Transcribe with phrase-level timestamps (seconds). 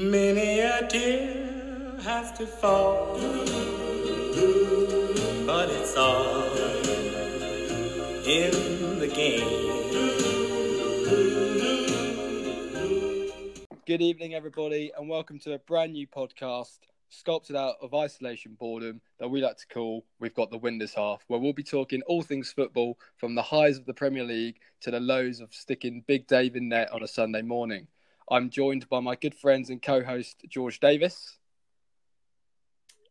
[0.00, 3.18] Many a tear has to fall,
[5.44, 6.44] but it's all
[8.24, 9.48] in the game.
[13.86, 16.78] Good evening, everybody, and welcome to a brand new podcast
[17.08, 21.24] sculpted out of isolation boredom that we like to call We've Got the Windows Half,
[21.26, 24.92] where we'll be talking all things football from the highs of the Premier League to
[24.92, 27.88] the lows of sticking Big Dave in net on a Sunday morning.
[28.30, 31.38] I'm joined by my good friends and co host George Davis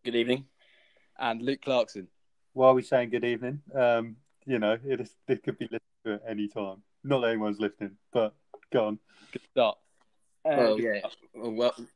[0.06, 0.46] Good evening.
[1.20, 2.08] and Luke Clarkson.
[2.54, 3.62] Why are we saying good evening?
[3.76, 6.78] Um, you know, it, is, it could be listened to at any time.
[7.04, 8.34] Not that anyone's listening, but
[8.72, 9.00] go on.
[9.32, 9.78] Good start.
[10.46, 11.02] Well, yeah.
[11.36, 11.88] Well, wel-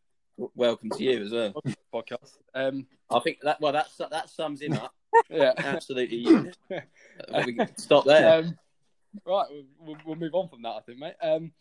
[0.55, 1.53] welcome to you as well.
[1.93, 2.37] Podcast.
[2.53, 4.93] Um, I think that well, that's that sums him up.
[5.29, 5.53] yeah.
[5.57, 6.51] Absolutely.
[7.45, 8.39] we can stop there.
[8.39, 8.57] um,
[9.25, 11.13] right, we'll- we'll, we'll move on from that, I think, mate.
[11.21, 11.51] Um,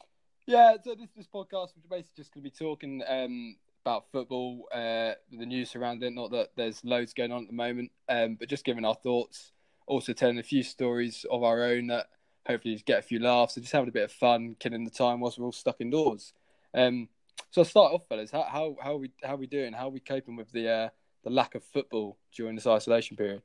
[0.50, 4.66] yeah, so this this podcast, we're basically just going to be talking um, about football,
[4.72, 6.14] uh, the news surrounding it.
[6.14, 9.52] Not that there's loads going on at the moment, um, but just giving our thoughts.
[9.86, 12.08] Also, telling a few stories of our own that
[12.46, 15.20] hopefully get a few laughs and just having a bit of fun, killing the time
[15.20, 16.32] whilst we're all stuck indoors.
[16.74, 17.08] Um,
[17.50, 18.30] so I'll start off, fellas.
[18.30, 19.72] How how how are we how are we doing?
[19.72, 20.88] How are we coping with the uh,
[21.22, 23.42] the lack of football during this isolation period?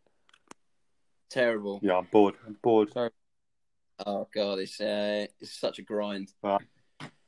[1.29, 1.79] Terrible.
[1.83, 2.35] Yeah, I'm bored.
[2.47, 2.91] I'm bored.
[4.05, 6.33] Oh god, it's uh, it's such a grind.
[6.41, 6.59] Wow.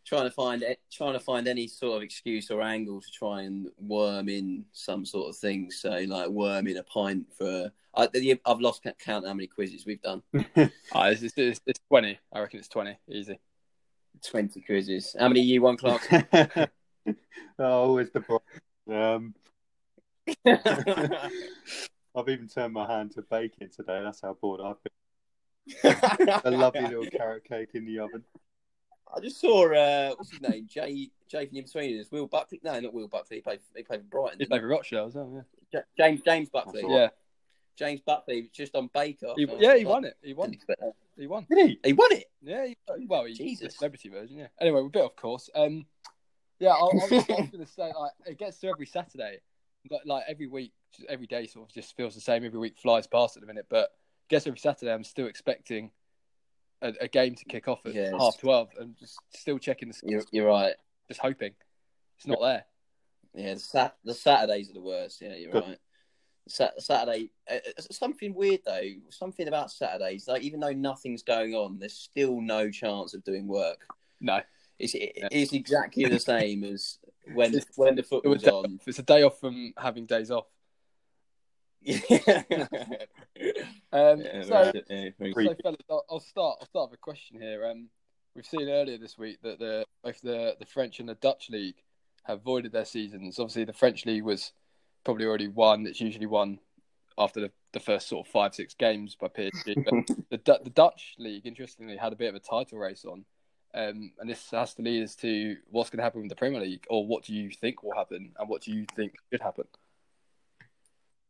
[0.07, 3.67] Trying to find trying to find any sort of excuse or angle to try and
[3.77, 5.69] worm in some sort of thing.
[5.69, 7.71] So like worm in a pint for.
[7.93, 8.07] I,
[8.45, 10.21] I've lost count how many quizzes we've done.
[10.33, 10.41] Oh,
[10.95, 12.17] it's, it's, it's, it's twenty.
[12.31, 12.97] I reckon it's twenty.
[13.09, 13.37] Easy.
[14.23, 15.15] Twenty quizzes.
[15.19, 16.07] How many you won, Clark?
[16.13, 16.67] oh,
[17.59, 18.43] always the problem.
[18.89, 19.33] Um,
[22.15, 24.01] I've even turned my hand to baking today.
[24.03, 24.93] That's how bored I've been.
[26.45, 28.23] A lovely little carrot cake in the oven.
[29.15, 32.59] I just saw uh, what's his name, Jay Jay from the Inbetweeners, Will Buckley.
[32.63, 33.37] No, not Will Buckley.
[33.37, 34.39] He played he played for Brighton.
[34.39, 35.45] He's didn't over Rochdale as well.
[35.71, 35.77] he?
[35.77, 36.81] Ja- James James Buckley.
[36.81, 37.09] That's Yeah, yeah,
[37.77, 39.33] James Buckley was just on Baker.
[39.35, 39.75] he, yeah.
[39.77, 40.17] He won it.
[40.21, 40.53] He won.
[40.53, 40.81] expect.
[41.17, 41.45] He won.
[41.49, 41.79] Did he?
[41.83, 42.25] He won it.
[42.41, 42.65] Yeah.
[42.65, 43.73] He, well, he, Jesus.
[43.73, 44.37] the celebrity version.
[44.37, 44.47] Yeah.
[44.59, 45.49] Anyway, we're a bit off course.
[45.55, 45.85] Um,
[46.59, 46.69] yeah.
[46.69, 49.39] I, I was, was going to say like it gets to every Saturday,
[49.89, 52.43] like, like every week, just every day sort of just feels the same.
[52.43, 53.89] Every week flies past at the minute, but
[54.29, 55.91] guess every Saturday I'm still expecting
[56.81, 58.13] a, a game to kick off at Yes.
[58.17, 60.75] half twelve, and just still checking the You're, you're right.
[61.07, 61.53] just hoping
[62.17, 62.65] it's not there.
[63.33, 65.21] Yeah, the, sat- the Saturdays are the worst.
[65.21, 65.77] Yeah, you're right.
[66.47, 68.81] Sat- Saturday, uh, uh, something weird though.
[69.09, 73.47] Something about Saturdays, like even though nothing's going on, there's still no chance of doing
[73.47, 73.85] work.
[74.21, 74.41] No,
[74.79, 76.99] It's it, it's exactly the same as
[77.33, 78.79] when when the it football's was on.
[78.87, 80.45] it's a day off from having days off.
[81.87, 82.43] Yeah.
[83.93, 85.09] Um, Yeah, so yeah,
[85.47, 86.57] So, fellas, I'll, I'll start.
[86.59, 87.65] I'll start with a question here.
[87.65, 87.89] Um,
[88.35, 91.77] we've seen earlier this week that the both the the French and the Dutch league
[92.23, 93.39] have voided their seasons.
[93.39, 94.51] Obviously, the French league was
[95.03, 95.87] probably already won.
[95.87, 96.59] It's usually won
[97.17, 99.83] after the, the first sort of five six games by PSG.
[99.85, 103.23] But the the Dutch league, interestingly, had a bit of a title race on.
[103.73, 106.61] Um, and this has to lead us to what's going to happen with the Premier
[106.61, 109.65] League, or what do you think will happen, and what do you think should happen?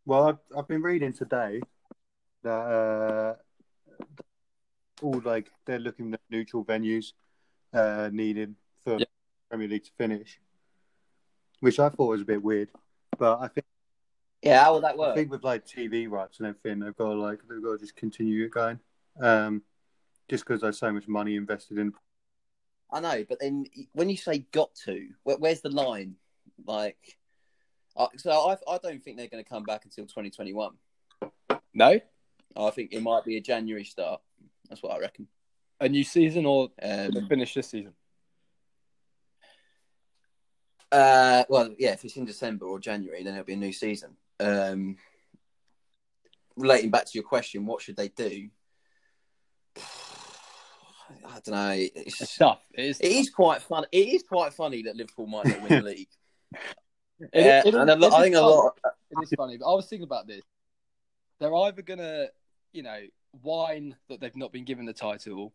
[0.07, 1.59] Well, I've, I've been reading today
[2.41, 3.35] that uh,
[5.01, 7.11] all like they're looking at neutral venues
[7.73, 9.05] uh, needed for Yeah.
[9.49, 10.39] Premier League to finish,
[11.59, 12.69] which I thought was a bit weird.
[13.17, 13.65] But I think
[14.41, 15.11] yeah, how will that work?
[15.11, 17.77] I think with like TV rights and everything, they've got to like they've got to
[17.77, 18.79] just continue it going.
[19.19, 19.61] Um,
[20.29, 21.91] just because there's so much money invested in.
[22.93, 26.15] I know, but then when you say got to, where, where's the line?
[26.65, 27.17] Like,
[27.97, 30.71] uh, so I, I don't think they're going to come back until 2021.
[31.73, 31.99] No,
[32.55, 34.21] I think it might be a January start.
[34.69, 35.27] That's what I reckon.
[35.81, 37.93] a new season, or Um, finish this season.
[40.91, 44.15] uh, well, yeah, if it's in December or January, then it'll be a new season.
[44.39, 44.97] Um,
[46.55, 48.49] relating back to your question, what should they do?
[51.25, 51.71] I don't know.
[51.95, 52.61] It's It's, tough.
[52.73, 52.99] It is.
[52.99, 53.85] it is quite fun.
[53.91, 56.09] It is quite funny that Liverpool might not win the league.
[57.19, 58.77] It- Yeah, uh, it is- and a I is think a lot.
[59.11, 60.43] It is funny, but I was thinking about this.
[61.39, 62.27] They're either gonna,
[62.73, 62.99] you know,
[63.41, 65.53] whine that they've not been given the title,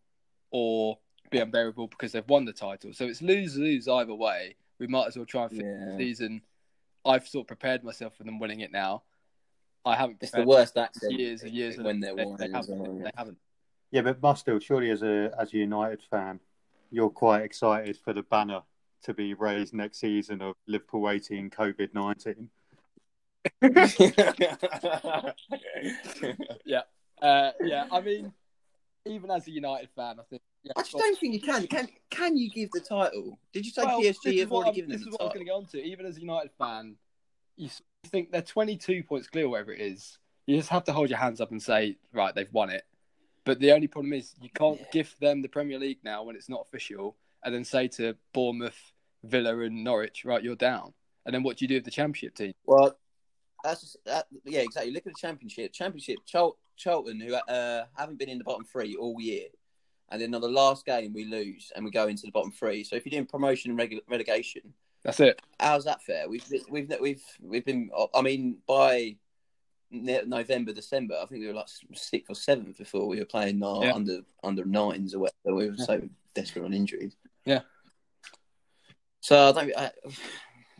[0.50, 0.98] or
[1.30, 2.92] be unbearable because they've won the title.
[2.92, 4.56] So it's lose lose either way.
[4.78, 5.92] We might as well try and finish Yeah.
[5.92, 6.42] the season.
[7.04, 9.02] I've sort of prepared myself for them winning it now.
[9.84, 12.36] I haven't It's the worst accent years and years when they're they, winning.
[12.36, 12.78] they haven't.
[12.78, 13.04] well, yeah.
[13.04, 13.38] They haven't.
[13.90, 16.38] Yeah, but Mustil, surely as a as a United fan,
[16.90, 18.62] you're quite excited for the banner
[19.04, 22.48] to be raised next season of Liverpool 18 COVID 19.
[26.64, 26.80] yeah,
[27.20, 27.86] uh, yeah.
[27.90, 28.32] I mean,
[29.06, 31.66] even as a United fan, I think Yeah, I just don't think you can.
[31.66, 33.38] Can can you give the title?
[33.52, 35.24] Did you say Well, PSG have already I'm- given This them is the what I
[35.24, 35.82] was going to go on to.
[35.82, 36.96] Even as a United fan,
[37.56, 37.68] you
[38.06, 40.18] think they're 22 points clear, whatever it is.
[40.46, 42.84] You just have to hold your hands up and say, right, they've won it.
[43.44, 44.86] But the only problem is you can't Yeah.
[44.92, 48.92] gift them the Premier League now when it's not official, and then say to Bournemouth,
[49.24, 50.92] Villa, and Norwich, right, you're down.
[51.26, 52.52] And then what do you do with the Championship team?
[52.66, 52.96] Well,
[53.62, 54.92] that's just, that, yeah, exactly.
[54.92, 55.72] Look at the championship.
[55.72, 59.46] Championship, Chol- Charlton, who uh, haven't been in the bottom three all year,
[60.10, 62.82] and then on the last game we lose and we go into the bottom three.
[62.82, 64.74] So if you're doing promotion and reg- relegation,
[65.04, 65.40] That's it.
[65.60, 66.28] how's that fair?
[66.28, 67.88] We've we've we've we've been.
[68.12, 69.14] I mean, by
[69.92, 73.84] November, December, I think we were like sixth or seventh before we were playing our
[73.84, 73.94] Yeah.
[73.94, 75.54] under under nines or whatever.
[75.54, 76.02] We were so
[76.34, 77.14] desperate on injuries.
[77.44, 77.60] Yeah.
[79.20, 79.76] So I don't.
[79.76, 79.90] I,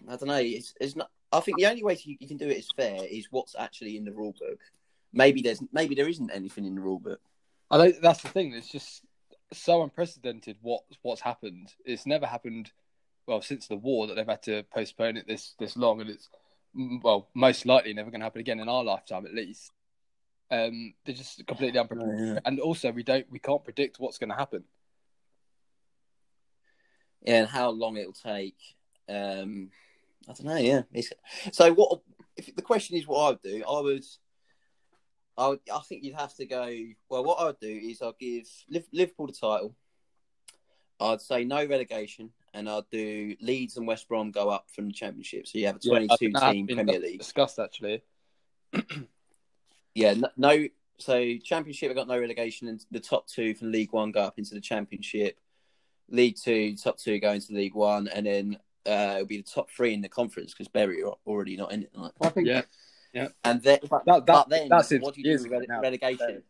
[0.08, 0.36] I don't know.
[0.36, 1.10] It's, it's not.
[1.32, 3.96] I think the only way you, you can do it is fair is what's actually
[3.96, 4.58] in the rule book.
[5.12, 7.20] Maybe there's maybe there isn't anything in the rule book.
[7.70, 8.52] I don't, that's the thing.
[8.52, 9.02] It's just
[9.52, 11.72] so unprecedented what what's happened.
[11.84, 12.70] It's never happened
[13.26, 16.28] well since the war that they've had to postpone it this this long, and it's
[17.02, 19.70] well most likely never going to happen again in our lifetime at least.
[20.50, 22.38] Um, they're just completely unprepared, yeah.
[22.44, 24.64] and also we don't we can't predict what's going to happen.
[27.24, 28.56] Yeah, and how long it'll take.
[29.08, 29.70] Um,
[30.28, 30.56] I don't know.
[30.56, 30.82] Yeah.
[30.92, 31.12] It's,
[31.52, 32.00] so what?
[32.36, 34.04] If the question is what I'd do, I would.
[35.38, 36.70] I would, I think you'd have to go.
[37.08, 38.46] Well, what I'd do is I'd give
[38.92, 39.74] Liverpool the title.
[41.00, 44.92] I'd say no relegation, and I'd do Leeds and West Brom go up from the
[44.92, 45.46] Championship.
[45.46, 47.19] So you have a twenty-two think that has team Premier League.
[47.19, 48.02] discussed actually.
[49.94, 50.69] Yeah, no, no.
[50.98, 54.38] So Championship, I got no relegation, and the top two from League One go up
[54.38, 55.38] into the Championship.
[56.08, 59.70] League Two, top two going to League One, and then uh, it'll be the top
[59.70, 61.90] three in the conference because Bury are already not in it.
[61.94, 62.12] Like.
[62.20, 62.62] I think Yeah,
[63.12, 63.28] yeah.
[63.44, 65.82] And then, but, that, that, but then, that's since what do you do with rele-
[65.82, 66.43] relegation?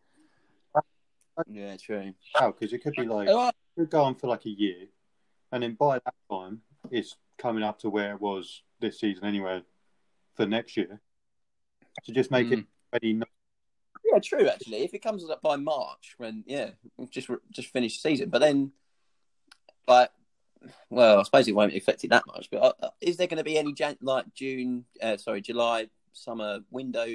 [1.50, 2.12] Yeah, true.
[2.34, 2.52] How?
[2.52, 4.86] because it could be like Oh, it could go on for like a year,
[5.50, 6.60] and then by that time
[6.90, 9.62] it's coming up to where it was this season anyway
[10.36, 11.00] for next year.
[12.04, 12.66] So just make it Mm.
[12.92, 13.20] ready.
[14.12, 14.46] Yeah, true.
[14.46, 16.70] Actually, if it comes up by March, when yeah,
[17.10, 18.72] just just finished the season, but then,
[19.86, 20.10] like,
[20.90, 22.48] well, I suppose it won't affect it that much.
[22.50, 26.60] But uh, is there going to be any Jan- like June, uh, sorry, July summer
[26.70, 27.06] window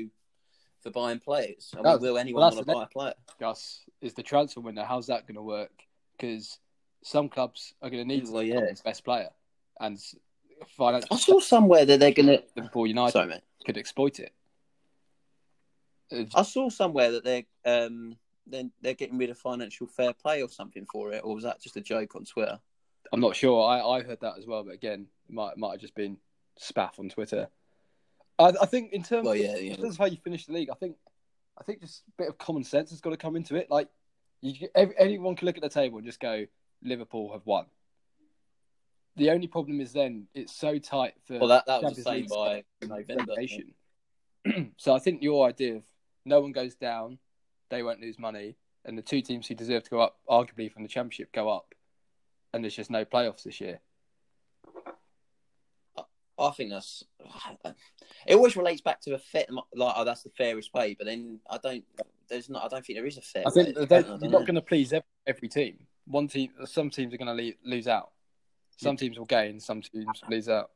[0.82, 1.70] for buying players?
[1.74, 3.14] I mean, That's- will anyone well, want to buy a player?
[3.40, 4.84] Gus, is the transfer window.
[4.84, 5.72] How's that going to work?
[6.18, 6.60] Because
[7.04, 8.60] some clubs are going to need Well, to yeah.
[8.60, 9.30] the best player,
[9.80, 9.98] and
[10.68, 12.44] financial I saw somewhere that they're going to.
[12.56, 14.34] Liverpool United Sorry, could exploit it.
[16.12, 18.18] Uh, I saw somewhere that they're um
[18.50, 21.62] then they're getting rid of financial fair play or something for it, or was that
[21.62, 22.60] just a joke on Twitter?
[23.12, 23.68] I'm not sure.
[23.68, 26.18] I, I heard that as well, but again, it might might have just been
[26.60, 27.48] spaff on Twitter.
[28.40, 29.72] I, I think in terms, Well, of, yeah, yeah.
[29.74, 30.98] in terms of how you finish the league, I think
[31.60, 33.70] I think just a bit of common sense has got to come into it.
[33.70, 33.88] Like
[34.42, 36.46] you, every, anyone can look at the table and just go,
[36.84, 37.66] Liverpool have won.
[39.16, 42.32] The only problem is then it's so tight for Well, that that was the Champions
[42.32, 43.34] same by November.
[44.78, 45.84] so I think your idea of
[46.24, 47.18] no one goes down,
[47.70, 48.56] they won't lose money,
[48.86, 51.74] and the two teams who deserve to go up, arguably from the championship, go up,
[52.54, 53.80] and there's just no playoffs this year.
[56.40, 57.04] I think that's
[58.28, 58.36] it.
[58.36, 61.58] Always relates back to a fit, like oh, that's the fairest way, but then I
[61.58, 61.84] don't.
[62.30, 62.64] There's not.
[62.66, 63.44] I don't think there is a fair.
[63.48, 63.74] I think way.
[63.74, 64.40] that they- I don't you're know.
[64.40, 65.80] not going to please every, every team.
[66.06, 68.12] One team, some teams are going to lose out.
[68.78, 70.70] Some teams will gain, some teams lose out.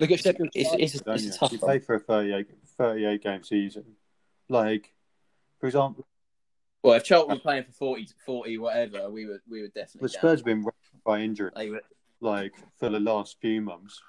[0.00, 0.48] Look at Sheffield.
[0.54, 0.82] It's, United.
[0.82, 1.32] it's, a, it's a you?
[1.32, 1.68] tough you one.
[1.68, 2.46] play for a 38,
[2.78, 3.84] 38 game season.
[4.48, 4.92] Like,
[5.60, 6.06] for example,
[6.82, 10.08] Well, if Charlton were playing for 40, 40 whatever, we would we would definitely.
[10.08, 10.20] the down.
[10.20, 11.82] Spurs have been wrecked by injury They were,
[12.20, 14.00] like for the last few months.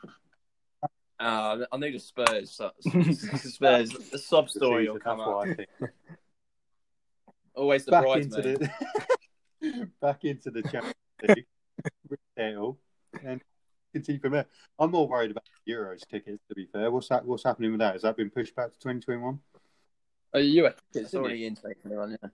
[1.19, 2.51] uh, I knew the Spurs.
[2.51, 3.89] so- Spurs.
[4.11, 5.37] The sob The story season, will come up.
[5.47, 5.69] I think.
[7.55, 8.45] Always the back bridesmaid.
[8.45, 8.69] into
[9.61, 10.95] the back into the Champions
[11.27, 11.45] League,
[12.37, 12.77] retail,
[13.25, 13.41] and
[13.93, 14.45] continue from there.
[14.77, 16.41] I'm more worried about the Euros tickets.
[16.47, 17.25] To be fair, what's that?
[17.25, 17.93] What's happening with that?
[17.93, 19.39] Has that been pushed back to 2021?
[20.33, 22.29] Are you a- It's already in 2021, yeah.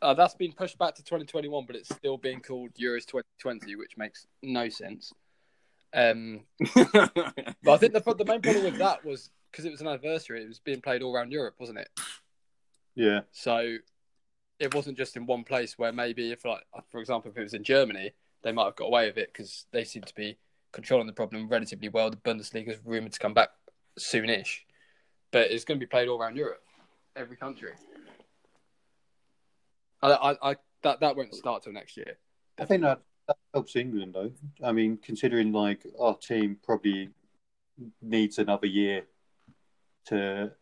[0.00, 3.96] Uh, that's been pushed back to 2021, but it's still being called Euros 2020, which
[3.96, 5.12] makes no sense.
[5.94, 6.40] Um,
[6.74, 7.12] but
[7.68, 10.48] I think the, the main problem with that was because it was an anniversary, it
[10.48, 11.88] was being played all around Europe, wasn't it?
[12.94, 13.76] Yeah, So
[14.58, 17.54] it wasn't just in one place where maybe, if like, for example, if it was
[17.54, 18.12] in Germany,
[18.42, 20.36] they might have got away with it because they seem to be
[20.72, 22.10] controlling the problem relatively well.
[22.10, 23.50] The Bundesliga is rumored to come back
[23.98, 24.60] soonish,
[25.30, 26.62] but it's going to be played all around Europe,
[27.16, 27.72] every country.
[30.02, 32.18] I, I, I that that won't start till next year.
[32.58, 34.32] I think that, that helps England though.
[34.64, 37.10] I mean, considering like our team probably
[38.00, 39.04] needs another year
[40.06, 40.52] to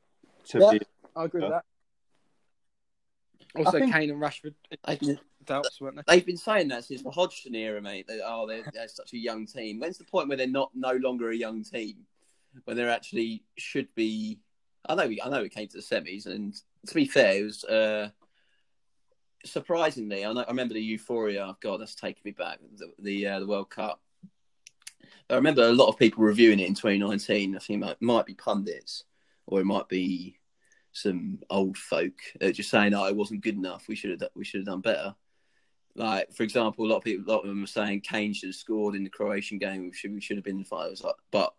[0.48, 0.70] to Yeah.
[0.72, 0.80] be
[1.16, 1.64] I agree with that.
[3.56, 4.54] Also, think- Kane and Rashford.
[4.84, 4.98] I,
[5.44, 6.02] doubts, weren't they?
[6.06, 8.06] They've been saying that since the Hodgson era, mate.
[8.06, 9.80] That, oh, they're, they're such a young team.
[9.80, 11.96] When's the point where they're not no longer a young team?
[12.64, 14.38] When they're actually should be.
[14.86, 15.08] I know.
[15.08, 15.42] We, I know.
[15.42, 16.54] It came to the semis, and
[16.86, 18.10] to be fair, it was uh,
[19.44, 20.24] surprisingly.
[20.24, 21.56] I, know, I remember the euphoria.
[21.60, 22.58] God, that's taking me back.
[22.76, 24.00] The the, uh, the World Cup.
[25.28, 27.54] I remember a lot of people reviewing it in 2019.
[27.54, 29.04] I think it might, be pundits,
[29.46, 30.36] or it might be
[30.92, 33.86] some old folk uh, just saying, "Oh, it wasn't good enough.
[33.88, 35.14] We should have we should have done better."
[35.96, 38.48] Like, for example, a lot of people, a lot of them were saying Kane should
[38.48, 39.82] have scored in the Croatian game.
[39.82, 41.04] We should we should have been in the finals.
[41.30, 41.52] But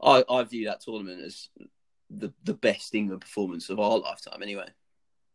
[0.00, 1.48] I, I view that tournament as
[2.10, 4.68] the the best England performance of our lifetime, anyway.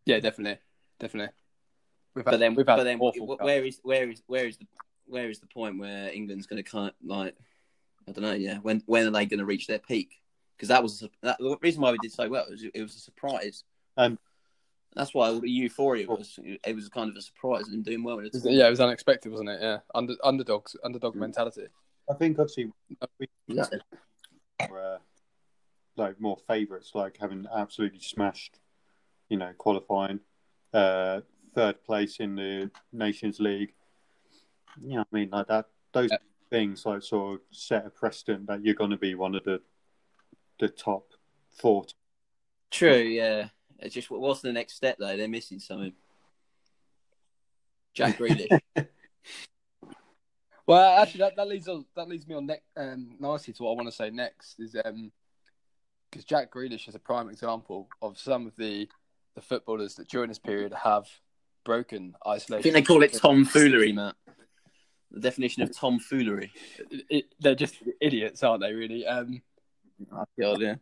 [0.05, 0.59] Yeah, definitely,
[0.99, 1.33] definitely.
[2.15, 4.57] We've But then, we've had but then, awful wh- where is where is where is
[4.57, 4.67] the
[5.05, 7.35] where is the point where England's going to kind of like
[8.07, 8.57] I don't know, yeah.
[8.57, 10.21] When when are they going to reach their peak?
[10.57, 12.45] Because that was that, the reason why we did so well.
[12.49, 13.63] Was it was a surprise.
[13.97, 14.17] Um,
[14.95, 16.37] That's why all the euphoria was.
[16.43, 18.19] It was kind of a surprise and doing well.
[18.19, 19.59] It was- yeah, it was unexpected, wasn't it?
[19.61, 21.67] Yeah, Under, underdogs, underdog mentality.
[22.09, 22.71] I think obviously
[23.19, 23.79] we Exactly.
[24.69, 24.97] were uh,
[25.95, 28.59] like more favourites, like having absolutely smashed,
[29.29, 30.19] you know, qualifying,
[30.73, 31.21] uh,
[31.53, 33.73] third place in the Nations League.
[34.81, 35.67] Yeah, I mean like that.
[35.91, 36.17] Those Yeah.
[36.49, 39.61] things like sort of set a precedent that you're going to be one of the
[40.59, 41.13] the top
[41.49, 41.85] four.
[42.69, 43.01] True.
[43.01, 43.49] Yeah.
[43.79, 45.17] It's just what's the next step though?
[45.17, 45.93] They're missing something.
[47.93, 48.59] Jack Grealish.
[50.67, 53.71] Well, actually, that, that leads on, that leads me on ne- um, nicely to what
[53.71, 55.11] I want to say next is um
[56.11, 58.87] because Jack Grealish is a prime example of some of the
[59.35, 61.07] the footballers that during this period have
[61.63, 62.59] broken isolation.
[62.59, 64.15] I think they call it tomfoolery, Matt.
[65.11, 66.51] The definition of tomfoolery.
[66.89, 68.73] It- it- they're just idiots, aren't they?
[68.73, 69.05] Really.
[69.05, 69.41] Um,
[70.11, 70.75] Oh, God, yeah.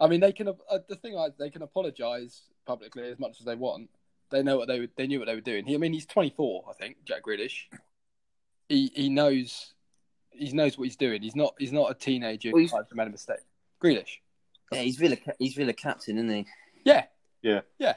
[0.00, 0.48] I mean, they can.
[0.48, 3.90] Uh, the thing is, they can apologise publicly as much as they want.
[4.30, 4.92] They know what they would.
[4.96, 5.66] They knew what they were doing.
[5.66, 7.04] He, I mean, he's 24, I think.
[7.04, 7.66] Jack Grealish.
[8.70, 9.74] He he knows.
[10.30, 11.20] He knows what he's doing.
[11.20, 11.54] He's not.
[11.58, 13.40] He's not a teenager Well, who he's- make a mistake.
[13.82, 14.20] Grealish.
[14.72, 15.16] Yeah, he's Villa.
[15.38, 16.46] He's Villa captain, isn't he?
[16.84, 17.04] Yeah.
[17.42, 17.60] Yeah.
[17.78, 17.94] Yeah.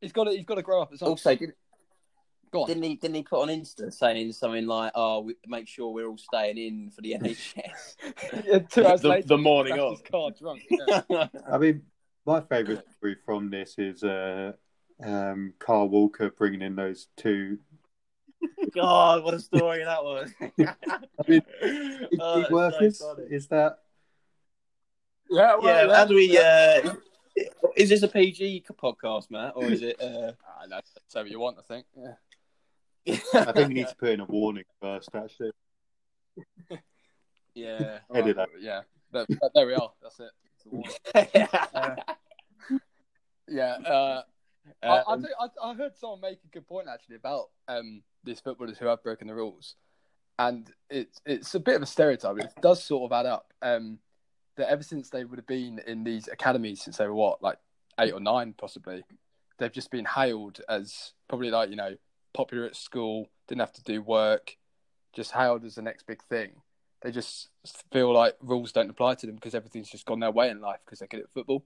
[0.00, 0.30] He's got to.
[0.32, 1.08] He's got to grow up at some.
[1.08, 1.52] Also, did,
[2.50, 2.68] Go on.
[2.68, 2.94] didn't he?
[2.96, 6.56] Didn't he put on Insta saying something like, "Oh, we, make sure we're all staying
[6.58, 7.96] in for the NHS."
[8.46, 9.92] Yeah, two hours The- later, the morning he of.
[9.98, 10.62] his car drunk.
[11.10, 11.28] Yeah.
[11.52, 11.82] I mean,
[12.24, 14.52] my favourite story from this is uh,
[15.04, 17.58] um, Kyle Walker bringing in those two.
[18.74, 20.30] God, what a story that was!
[21.26, 21.42] mean,
[22.20, 23.26] Oh, that's so funny.
[23.34, 23.78] is that
[25.30, 25.56] yeah.
[25.62, 26.36] yeah, Well, how do we?
[26.38, 26.94] Uh,
[27.76, 30.00] is this a PG podcast, Matt, or is it?
[30.00, 30.32] Uh...
[30.46, 31.86] Ah, that's that's what you want, I think.
[31.96, 32.14] Yeah.
[33.34, 35.08] I think we need to put in a warning first.
[35.14, 35.52] Actually,
[37.54, 37.98] Yeah.
[38.14, 38.48] Edit Right, that.
[38.60, 38.80] Yeah.
[39.12, 39.90] There, there we are.
[40.02, 40.30] That's it.
[40.56, 41.98] It's a warning.
[43.50, 43.76] Yeah.
[43.84, 44.22] Uh,
[44.82, 48.02] I, I, Um, think, I, I heard someone make a good point actually about um,
[48.24, 49.74] these footballers who have broken the rules,
[50.38, 52.38] and it's it's a bit of a stereotype.
[52.38, 53.52] It does sort of add up.
[53.62, 53.98] Um,
[54.58, 57.58] that ever since they would have been in these academies since they were what like
[57.98, 59.02] eight or nine possibly,
[59.58, 61.96] they've just been hailed as probably like you know
[62.34, 64.56] popular at school, didn't have to do work,
[65.12, 66.50] just hailed as the next big thing.
[67.02, 67.48] They just
[67.92, 70.80] feel like rules don't apply to them because everything's just gone their way in life
[70.84, 71.64] because they're good at football.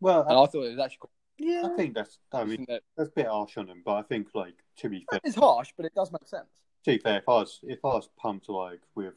[0.00, 1.62] well, And I thought it was actually quite yeah.
[1.66, 2.18] I think that's.
[2.32, 5.04] I mean, isn't that's a bit harsh on them, but I think like to be
[5.10, 6.48] fair, It's harsh, but it does make sense.
[6.84, 9.14] to be fair, if I was if I was pumped like with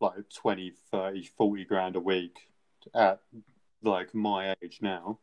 [0.00, 2.48] like 20, 30, 40 grand a week
[2.94, 3.20] at
[3.82, 5.18] like my age now,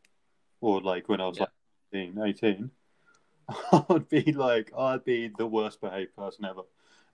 [0.60, 1.46] or like when I was Yeah.
[1.92, 2.70] like 18, 18,
[3.90, 6.62] I'd be like I'd be the worst behaved person ever.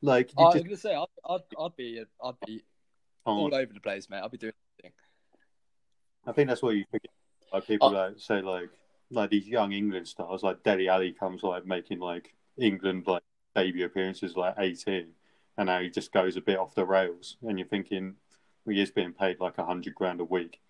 [0.00, 2.62] Like I was just to say, I'd, I'd, I'd be, I'd be
[3.26, 3.38] can't.
[3.38, 4.20] all over the place, mate.
[4.22, 4.92] I'd be doing everything.
[6.26, 7.10] I think that's what you forget.
[7.52, 8.68] Like people like say like
[9.10, 13.22] like these young England stars like Dele Alli comes like making like England like
[13.56, 15.08] debut appearances like eighteen,
[15.58, 18.14] and now he just goes a bit off the rails, and you're thinking
[18.64, 20.60] well, he is being paid like a hundred grand a week.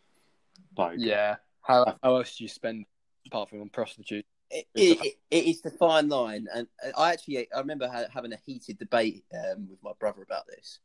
[0.76, 1.36] Like Yeah.
[1.62, 2.86] How, how else do you spend
[3.26, 4.26] apart from on prostitutes?
[4.50, 6.66] It, it, it is the fine line, and
[6.96, 10.80] I actually I remember having a heated debate um, with my brother about this.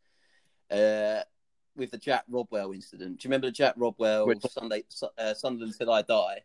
[0.70, 1.24] Uh,
[1.76, 4.84] with the Jack Rodwell incident, do you remember the Jack Rodwell Which- Sunday
[5.18, 6.42] uh, Sunderland till I die?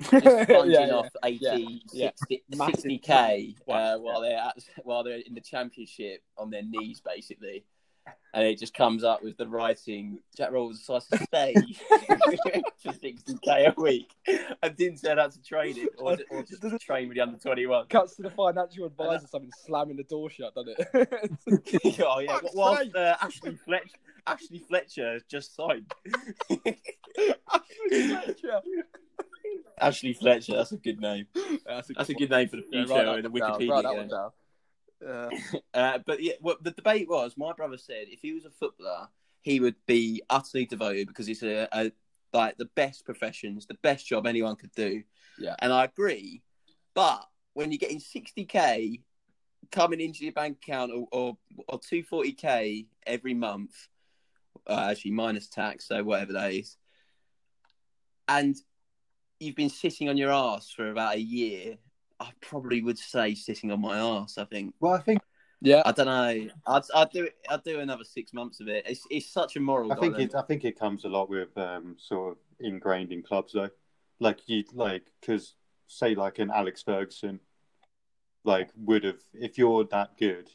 [0.00, 0.92] Just sponging yeah, yeah.
[0.92, 2.10] off 80, yeah.
[2.28, 6.62] 60, Massive 60k uh, one, while they're at, while they're in the championship on their
[6.62, 7.64] knees, basically.
[8.32, 11.54] And it just comes up with the writing Jack Rodwell decides to stay
[12.78, 14.10] for 60k a week
[14.62, 17.86] and didn't set out to train it or, or just train with the under 21.
[17.88, 22.00] Cuts to the financial advisor, something slamming the door shut, doesn't it?
[22.06, 22.32] oh, yeah.
[22.32, 23.94] Fuck's Whilst uh, Ashley, Fletch-
[24.26, 25.92] Ashley Fletcher has just signed.
[26.50, 28.60] Actually, Fletcher.
[29.80, 30.56] Ashley Fletcher.
[30.56, 31.26] That's a good name.
[31.66, 33.96] That's a, That's a good name for the future that in the down, Wikipedia.
[33.96, 34.30] one down.
[35.06, 35.30] Uh,
[35.74, 39.08] Uh, but yeah, what the debate was, my brother said if he was a footballer,
[39.40, 41.92] he would be utterly devoted because it's a, a
[42.32, 45.02] like the best profession, it's the best job anyone could do.
[45.38, 45.56] Yeah.
[45.60, 46.42] and I agree.
[46.94, 49.00] But when you're getting 60k
[49.72, 51.36] coming into your bank account or or,
[51.68, 53.88] or 240k every month,
[54.66, 56.76] uh, actually minus tax, so whatever that is,
[58.28, 58.56] and
[59.40, 61.76] you've been sitting on your ass for about a year.
[62.20, 64.38] I probably would say sitting on my ass.
[64.38, 64.74] I think.
[64.78, 65.22] Well, I think
[65.62, 66.48] yeah, I don't know.
[66.66, 67.36] I'd, I'd do it.
[67.48, 68.84] I'd do another six months of it.
[68.86, 69.92] It's it's such a moral.
[69.92, 70.24] I think dilemma.
[70.24, 70.34] it.
[70.34, 73.70] I think it comes a lot with um, sort of ingrained in clubs though.
[74.20, 75.54] Like you like because
[75.86, 77.40] say like an Alex Ferguson,
[78.44, 80.50] like would have if you're that good,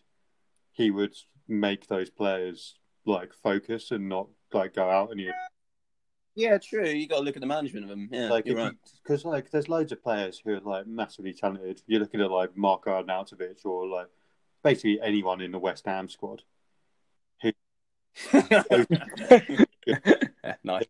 [0.72, 1.15] he would
[1.48, 2.75] make those players
[3.06, 5.32] like focus and not like go out and you
[6.36, 6.86] Yeah, true.
[6.86, 8.10] You got to look at the management of them.
[8.12, 8.74] Yeah, like you're right.
[9.01, 11.82] because like there's loads of players who are like massively talented.
[11.88, 14.08] You're looking at like Marko Arnautovic or like
[14.63, 16.44] basically anyone in the West Ham squad.
[20.63, 20.86] nice.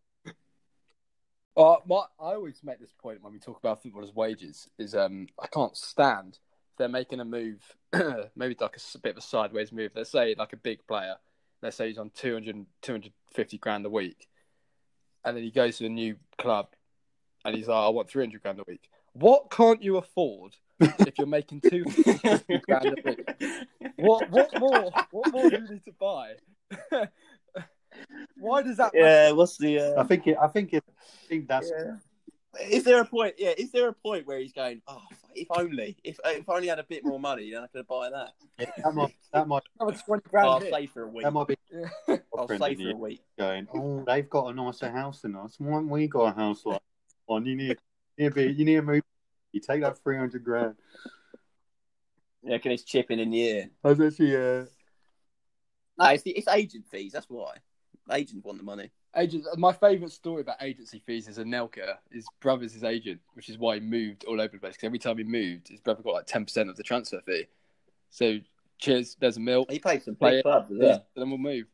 [1.56, 5.26] Uh, my, I always make this point when we talk about footballers' wages is um,
[5.40, 6.38] I can't stand
[6.70, 7.62] if they're making a move,
[8.36, 9.92] maybe like a bit of a sideways move.
[9.94, 11.16] Let's say like a big player,
[11.62, 14.28] let's say he's on 200, 250 grand a week,
[15.26, 16.68] and then he goes to a new club
[17.44, 18.88] and he's like, I want 300 grand a week.
[19.12, 23.28] What can't you afford if you're making 250 grand a week?
[23.96, 24.90] What, what more?
[25.10, 26.34] What more do you need to buy?
[28.38, 29.04] Why does that matter?
[29.06, 29.30] yeah.
[29.32, 29.80] What's the?
[29.80, 30.04] I Uh...
[30.04, 30.36] think it.
[30.40, 30.84] I think it.
[30.88, 31.70] I think that's
[32.60, 33.34] Is there a point?
[33.38, 33.52] Yeah.
[33.56, 34.80] Is there a point where he's going?
[34.86, 35.02] Oh,
[35.34, 35.96] if only.
[36.04, 38.32] If if I only had a bit more money, then I could buy that.
[38.58, 40.48] that might that might That was 20 Oh, grand.
[40.48, 40.72] I'll hit.
[40.72, 41.24] stay for a week.
[41.24, 41.56] that might be
[42.36, 43.20] I'll friend stay in for a week.
[43.38, 43.66] going.
[43.74, 45.56] Oh, they've got a nicer house than us.
[45.58, 46.80] Why haven't we got a house like
[47.26, 47.44] one?
[47.46, 47.76] You need,
[48.16, 49.02] you need, to be, you need to move.
[49.52, 50.74] You take that three hundred grand.
[52.42, 53.70] Yeah, can it's chipping in the ear?
[53.82, 54.64] I was actually uh,
[55.98, 57.12] No, it's the, it's agent fees.
[57.12, 57.56] That's why.
[58.12, 58.90] Agents want the money.
[59.16, 59.48] Agents.
[59.56, 61.94] My favourite story about agency fees is Anelka.
[62.12, 64.74] His brother's his agent, which is why he moved all over the place.
[64.74, 67.46] Because every time he moved, his brother got like ten percent of the transfer fee.
[68.10, 68.38] So,
[68.78, 69.16] cheers.
[69.18, 69.64] There's a mill.
[69.70, 70.42] He paid some Play big it.
[70.42, 70.68] clubs.
[70.70, 70.84] Yeah.
[70.86, 71.06] well.
[71.16, 71.64] Then we'll move.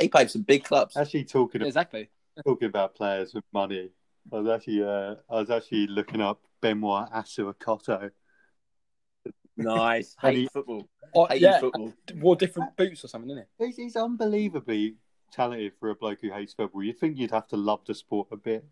[0.00, 0.96] He paid some big clubs.
[0.96, 2.08] actually talking Exactly.
[2.46, 3.90] talking about players with money.
[4.32, 8.10] I was actually uh, I was actually looking up Benoit Assou-Ekotto.
[9.56, 10.16] Nice.
[10.22, 10.88] And Hate he- football.
[11.14, 11.60] Oh, Hate yeah.
[11.60, 11.92] football.
[12.16, 14.96] Wore different boots or something, didn't He's, he's unbelievably
[15.34, 16.82] talented for a bloke who hates football.
[16.82, 18.64] You'd think you'd have to love the sport a bit,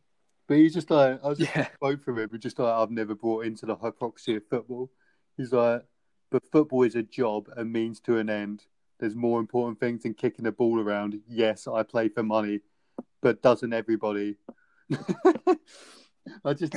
[0.47, 1.65] but he's just like I was just Yeah.
[1.81, 4.91] quote from him, but just like I've never brought into the hypocrisy of football.
[5.37, 5.83] He's like,
[6.31, 8.65] but football is a job, a means to an end.
[9.01, 11.21] There's more important things than kicking the ball around.
[11.29, 12.61] Yes, I play for money,
[13.21, 14.37] but doesn't everybody?
[16.45, 16.75] I just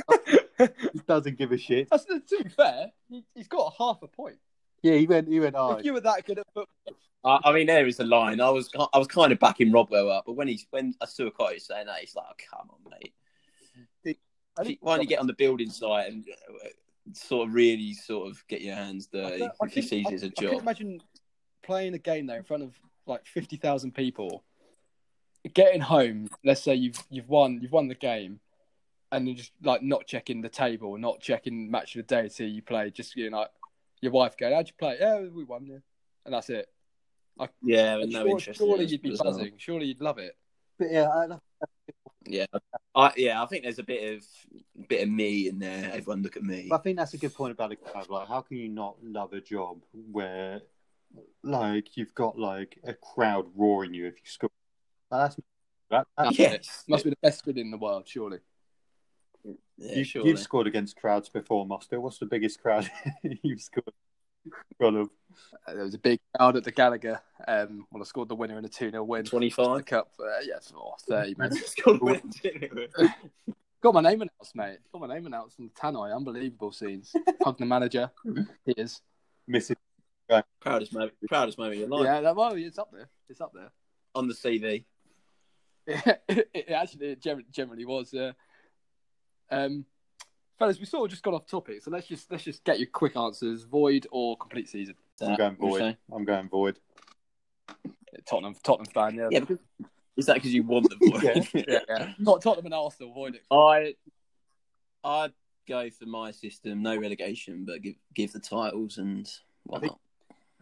[0.58, 1.88] he doesn't give a shit.
[1.90, 2.90] That's, to be fair,
[3.34, 4.38] he's got half a point.
[4.86, 5.26] Yeah, he went.
[5.26, 5.56] He went.
[5.58, 6.94] Oh, If you were that good at football,
[7.24, 8.40] I, I mean, there is the line.
[8.40, 11.66] I was I was kind of backing Rodwell up, but when he's when Assou-Ekotto is
[11.66, 13.12] saying that, he's like, oh, "Come on, mate.
[14.58, 16.24] I think- Why don't you get on the building site and
[16.64, 16.68] uh,
[17.12, 19.88] sort of really sort of get your hands I dirty don't- I if he couldn't-
[19.90, 21.02] sees it as a I couldn't job?" imagine
[21.62, 22.72] playing a game there in front of
[23.06, 24.44] like fifty thousand people,
[25.52, 26.28] getting home.
[26.44, 28.38] Let's say you've you've won you've won the game,
[29.10, 32.46] and then just like not checking the table, not checking match of the day till
[32.48, 32.90] you play.
[32.92, 33.50] Just you know, like
[34.00, 34.96] your wife going, "How'd you play?
[35.00, 35.78] Yeah, we won, yeah,"
[36.24, 36.68] and that's it.
[37.38, 38.58] I, Yeah, And no sure- interest.
[38.58, 39.52] surely it you'd be as buzzing.
[39.58, 40.36] Surely you'd love it.
[40.78, 41.38] but yeah, I,
[42.28, 42.46] Yeah,
[42.94, 44.26] I yeah, I think there's a bit of
[44.88, 45.90] bit of me in there.
[45.92, 46.68] Everyone look at me.
[46.72, 48.10] I think that's a good point about the club.
[48.10, 50.62] Like, how can you not love a job where,
[51.42, 54.50] like, you've got like a crowd roaring you if you score?
[55.10, 55.36] Like, that's
[55.90, 58.38] that, that, Yes, Must be the best feeling in the world, surely.
[59.78, 62.00] Yeah, you, you've scored against crowds before, Muster.
[62.00, 62.90] What's the biggest crowd
[63.42, 63.92] you've scored
[64.44, 65.10] in front of?
[65.66, 68.58] Uh, there was a big crowd at the Gallagher um, when I scored the winner
[68.58, 69.24] in a 2 0 win.
[69.24, 69.84] The 25.
[69.84, 71.52] cup, uh, yeah, oh, 30, man.
[71.52, 72.00] Scored.
[73.82, 74.78] Got my name announced, mate.
[74.92, 76.14] Got my name announced in the Tannoy.
[76.14, 77.14] Unbelievable scenes.
[77.42, 78.10] Hug the manager.
[78.64, 79.02] He is.
[79.46, 79.76] Missing.
[80.60, 83.08] proudest moment, proudest moment of your life Yeah, that, well, it's up there.
[83.28, 83.70] It's up there.
[84.14, 84.84] on the CV.
[85.86, 87.20] it, it actually it
[87.52, 88.12] generally was.
[88.12, 88.32] Uh,
[89.50, 89.84] um,
[90.58, 92.88] fellas, we sort of just got off topic, so let's just let's just get your
[92.92, 94.94] quick answers: void or complete season.
[95.20, 95.96] I'm going void.
[96.12, 96.78] I'm going void.
[98.28, 99.28] Tottenham, Tottenham fan, yeah.
[99.30, 99.58] Yeah, because,
[100.16, 101.48] is that because you want the void?
[101.68, 102.12] yeah, yeah.
[102.18, 103.12] Not Tottenham and Arsenal.
[103.12, 103.42] Void it.
[103.50, 103.94] I
[105.04, 105.32] I'd
[105.68, 109.30] go for my system, no relegation, but give give the titles and
[109.64, 109.98] whatnot.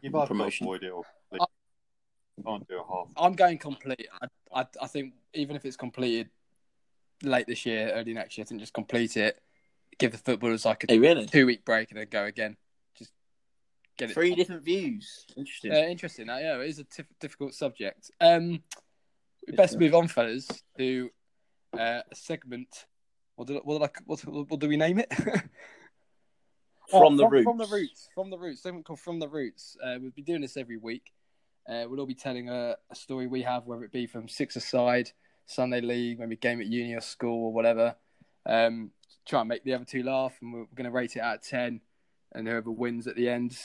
[0.02, 0.66] You've either Promotion.
[0.66, 1.38] void it or I-
[2.44, 3.08] can't do a half.
[3.16, 4.08] I'm going complete.
[4.20, 6.28] I, I, I think even if it's completed,
[7.28, 8.44] late this year, early next year.
[8.44, 9.40] I think just complete it,
[9.98, 11.26] give the footballers like a Hey, really?
[11.26, 12.56] two week break, and then go again.
[12.98, 13.12] Just
[13.96, 14.14] get it.
[14.14, 15.26] Three different views.
[15.36, 15.72] Interesting.
[15.72, 16.28] Uh, interesting.
[16.28, 16.86] Uh, yeah, it is a
[17.20, 18.10] difficult subject.
[18.20, 18.62] Um,
[19.46, 21.10] we best move on, fellas, to
[21.78, 22.86] uh, a segment.
[23.36, 25.12] What did, what, did I, what, what do we name it?
[26.88, 27.44] From Oh, the roots.
[27.44, 28.08] From the roots.
[28.14, 28.62] From the roots.
[28.62, 29.76] Segment called From the Roots.
[29.82, 31.12] Uh, we'll be doing this every week.
[31.68, 34.54] Uh, we'll all be telling a, a story we have, whether it be from six
[34.56, 35.10] aside,
[35.46, 37.96] Sunday league, maybe game at uni or school or whatever.
[38.46, 38.90] Um,
[39.26, 41.36] try and make the other two laugh, and we're, we're going to rate it out
[41.36, 41.80] of ten.
[42.32, 43.56] And whoever wins at the end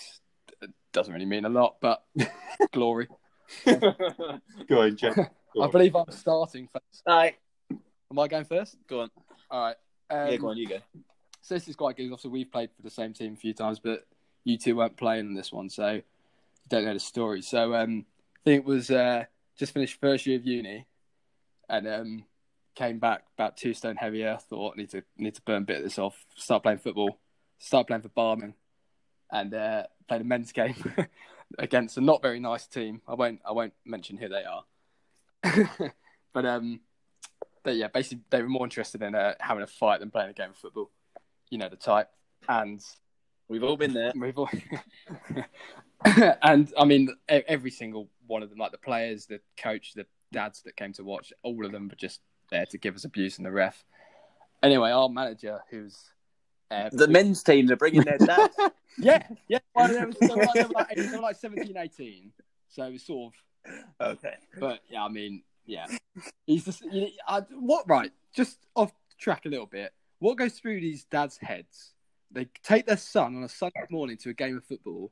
[0.92, 2.04] doesn't really mean a lot, but
[2.72, 3.08] glory.
[3.66, 5.16] Go on, Jack.
[5.56, 5.72] Go I on.
[5.72, 7.04] believe I'm starting first.
[7.08, 7.36] Aye.
[7.72, 8.78] Am I going first?
[8.88, 9.10] Go on.
[9.50, 9.76] All right.
[10.10, 10.58] Um, yeah, go on.
[10.58, 10.80] You go.
[11.42, 12.06] So this is quite good.
[12.06, 14.06] Obviously, we've played for the same team a few times, but
[14.44, 16.04] you two weren't playing in this one, so you
[16.70, 17.42] don't know the story.
[17.42, 18.06] So um,
[18.38, 19.26] I think it was uh,
[19.58, 20.86] just finished first year of uni,
[21.70, 22.26] and um,
[22.76, 24.38] came back about two stone heavier.
[24.50, 26.26] Thought need to need to burn a bit of this off.
[26.36, 27.20] Start playing football.
[27.58, 28.56] Start playing for Barman,
[29.32, 30.76] and uh, played a men's game
[31.60, 33.02] against a not very nice team.
[33.08, 34.64] I won't I won't mention who they are,
[36.34, 36.82] but um,
[37.64, 40.34] but yeah, basically they were more interested in uh, having a fight than playing a
[40.34, 40.90] game of football.
[41.50, 42.10] You know the type,
[42.48, 42.82] and
[43.50, 44.14] We've all been there.
[44.16, 44.50] we've all...
[46.06, 50.62] and I mean every single one of them, like the players, the coach, the dads
[50.64, 53.44] that came to watch, all of them were just there to give us abuse in
[53.44, 53.84] the ref.
[54.62, 55.98] Anyway, our manager, who's
[56.72, 58.56] uh, The men's team, they're bringing their dads.
[58.98, 61.78] yeah, yeah, well, they, were, they, were like, they, were like, they were like 17,
[61.78, 62.32] 18.
[62.68, 64.36] so it was sort of okay.
[64.60, 65.88] But yeah, I mean, yeah,
[66.46, 68.12] he's just you I, what right.
[68.36, 69.92] Just off track a little bit.
[70.20, 71.94] What goes through these dads' heads?
[72.32, 75.12] They take their son on a Sunday morning to a game of football,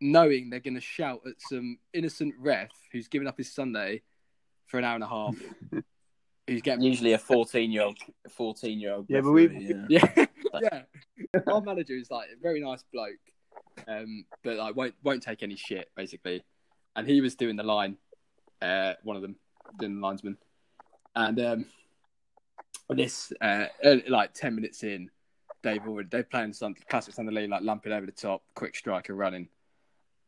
[0.00, 4.02] knowing they're going to shout at some innocent ref who's given up his Sunday
[4.68, 5.34] for an hour and a half.
[6.46, 7.98] who's getting Usually a 14 year old.
[8.30, 9.06] 14 year old.
[9.08, 10.06] Yeah, but we- yeah,
[10.62, 10.82] yeah.
[11.46, 13.18] Our manager is like a very nice bloke,
[13.86, 16.42] um, but like won't won't take any shit basically.
[16.96, 17.96] And he was doing the line,
[18.62, 19.36] uh, one of them
[19.78, 20.36] doing the linesman,
[21.14, 21.66] and um,
[22.88, 25.10] this uh, early- like ten minutes in,
[25.62, 29.14] they've already they're playing some classic Sunday league like lumping over the top, quick striker
[29.14, 29.48] running,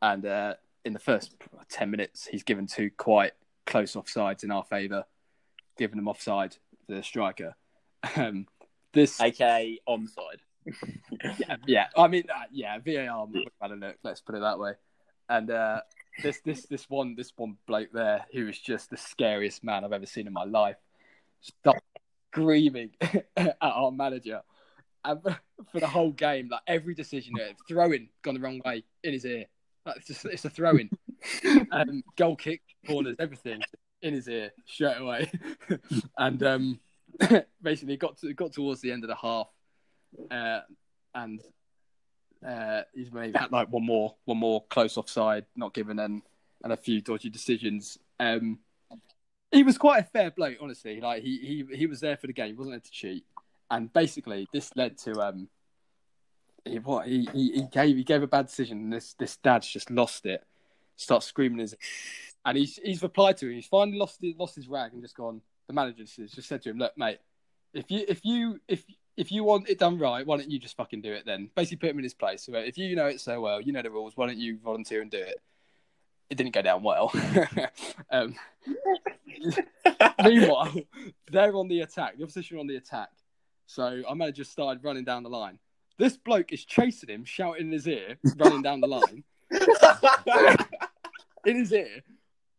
[0.03, 0.53] and uh,
[0.85, 1.35] in the first
[1.69, 3.31] ten minutes he's given two quite
[3.65, 5.05] close offsides in our favour,
[5.77, 7.55] giving them offside for the striker.
[8.15, 8.47] Um,
[8.93, 10.41] this AKA onside.
[11.39, 11.87] yeah, yeah.
[11.95, 12.79] I mean, uh, yeah.
[12.79, 13.27] VAR
[13.61, 13.97] had a look.
[14.03, 14.73] Let's put it that way.
[15.29, 15.81] And uh,
[16.21, 19.93] this, this, this one, this one bloke there, who was just the scariest man I've
[19.93, 20.77] ever seen in my life,
[21.41, 21.83] stopped
[22.31, 22.91] screaming
[23.37, 24.41] at our manager,
[25.03, 25.21] and
[25.71, 29.25] for the whole game, like every decision, uh, throwing gone the wrong way in his
[29.25, 29.45] ear.
[29.85, 30.89] Like, it's just, it's a throw-in,
[31.71, 33.61] um, goal kick, corners, everything
[34.01, 35.31] in his ear straight away,
[36.17, 36.79] and um,
[37.61, 39.47] basically got to got towards the end of the half
[40.29, 40.61] uh,
[41.15, 41.41] and
[42.47, 46.21] uh, he's maybe had like one more, one more close offside, not given, and
[46.63, 47.97] and a few dodgy decisions.
[48.19, 48.59] Um,
[49.51, 51.01] he was quite a fair bloke, honestly.
[51.01, 53.25] Like he he he was there for the game, he wasn't there to cheat,
[53.69, 55.49] and basically this led to um,
[56.65, 59.67] he, what he, he he gave he gave a bad decision, and this this dad's
[59.67, 60.43] just lost it,
[60.95, 61.75] starts screaming his,
[62.45, 63.55] and he's he's replied to him.
[63.55, 65.41] He's finally lost his, lost his rag and just gone.
[65.67, 67.19] The manager just just said to him, "Look, mate,
[67.73, 68.83] if you if you if
[69.17, 71.49] if you want it done right, why don't you just fucking do it then?
[71.55, 72.43] Basically, put him in his place.
[72.43, 74.15] So if you know it so well, you know the rules.
[74.15, 75.41] Why don't you volunteer and do it?
[76.29, 77.11] It didn't go down well.
[78.11, 78.35] um,
[80.23, 80.73] meanwhile,
[81.29, 82.17] they're on the attack.
[82.17, 83.09] The opposition are on the attack.
[83.65, 85.59] So our manager started running down the line.
[85.97, 89.23] This bloke is chasing him, shouting in his ear, running down the line
[91.45, 92.01] in his ear,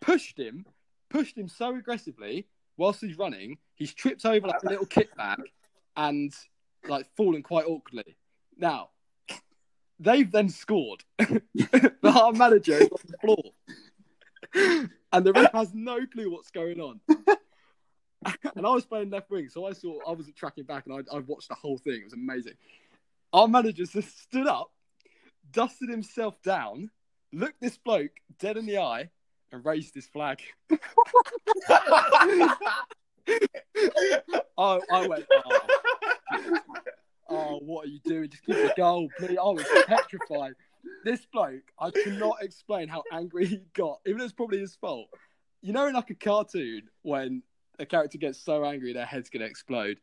[0.02, 0.66] pushed him,
[1.08, 5.38] pushed him so aggressively whilst he's running, he's tripped over like a little kickback
[5.96, 6.34] and
[6.86, 8.16] like fallen quite awkwardly.
[8.58, 8.90] Now,
[9.98, 11.04] they've then scored.
[12.04, 14.88] our manager is on the floor.
[15.12, 17.00] And the ref has no clue what's going on.
[18.54, 21.16] and I was playing left wing, so I saw I wasn't tracking back and I,
[21.16, 22.00] I watched the whole thing.
[22.00, 22.54] It was amazing.
[23.32, 24.70] Our manager just stood up,
[25.50, 26.90] dusted himself down,
[27.32, 29.10] looked this bloke dead in the eye,
[29.52, 30.40] and raised his flag.
[34.58, 36.58] I, I went, oh,
[37.28, 38.28] oh, what are you doing?
[38.30, 39.38] Just keep the goal, please.
[39.38, 40.54] I was petrified.
[41.04, 45.08] This bloke, I cannot explain how angry he got, even though it's probably his fault.
[45.60, 47.42] You know, in like a cartoon, when
[47.78, 49.98] a character gets so angry their head's going to explode.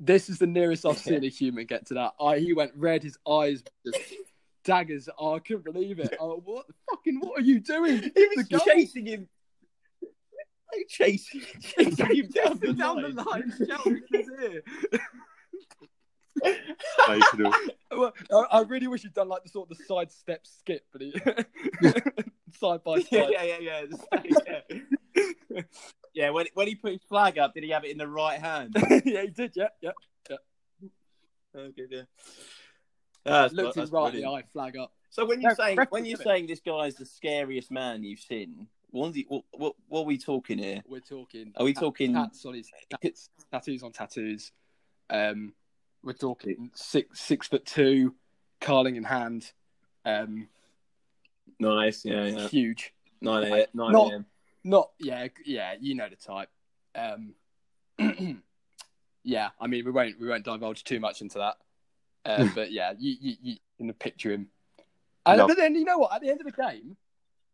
[0.00, 2.12] This is the nearest I've seen a human get to that.
[2.20, 3.98] I, he went red, his eyes just
[4.64, 5.08] daggers.
[5.18, 6.14] Oh, I couldn't believe it.
[6.20, 8.02] Oh, what fucking what are you doing?
[8.14, 8.66] He was The goal.
[8.66, 9.28] chasing him.
[10.88, 13.14] chasing, chasing him down the down line.
[13.14, 14.62] the line, shouting in his ear.
[17.90, 20.84] Well, I, I really wish you'd done like the sort of the side step skip,
[20.92, 21.12] but he
[22.58, 23.30] side by Yeah, side.
[23.32, 23.82] yeah, yeah, yeah.
[23.86, 24.62] the-
[25.50, 25.62] yeah.
[26.14, 28.40] Yeah, when when he put his flag up, did he have it in the right
[28.40, 28.74] hand?
[29.04, 29.52] yeah, he did.
[29.54, 29.90] Yeah, Yeah,
[30.30, 30.36] yeah.
[31.54, 32.02] Oh, okay, yeah.
[33.24, 34.92] That's, Looked him that's right in the eye, flag up.
[35.10, 38.66] So when you're No, saying when you're saying this guy's the scariest man you've seen,
[38.90, 40.82] what, what, what, what are we talking here?
[40.88, 41.52] We're talking.
[41.56, 42.70] Are we talking- tats on his
[43.02, 44.52] tats, tattoos on tattoos?
[45.10, 45.52] Um,
[46.02, 48.14] we're talking six six foot two,
[48.60, 49.52] carling in hand,
[50.04, 50.48] um,
[51.60, 52.48] Nice, yeah, yeah.
[52.48, 52.92] huge.
[53.20, 54.26] Nine Like, a, nine not- a.m.
[54.64, 55.74] Not yeah, yeah.
[55.80, 56.48] You know the type.
[56.94, 57.34] Um,
[59.24, 61.56] yeah, I mean we won't we won't divulge too much into that.
[62.24, 64.48] Uh, but yeah, you, you you can picture him.
[65.26, 66.12] And, Love- but then you know what?
[66.14, 66.96] At the end of the game,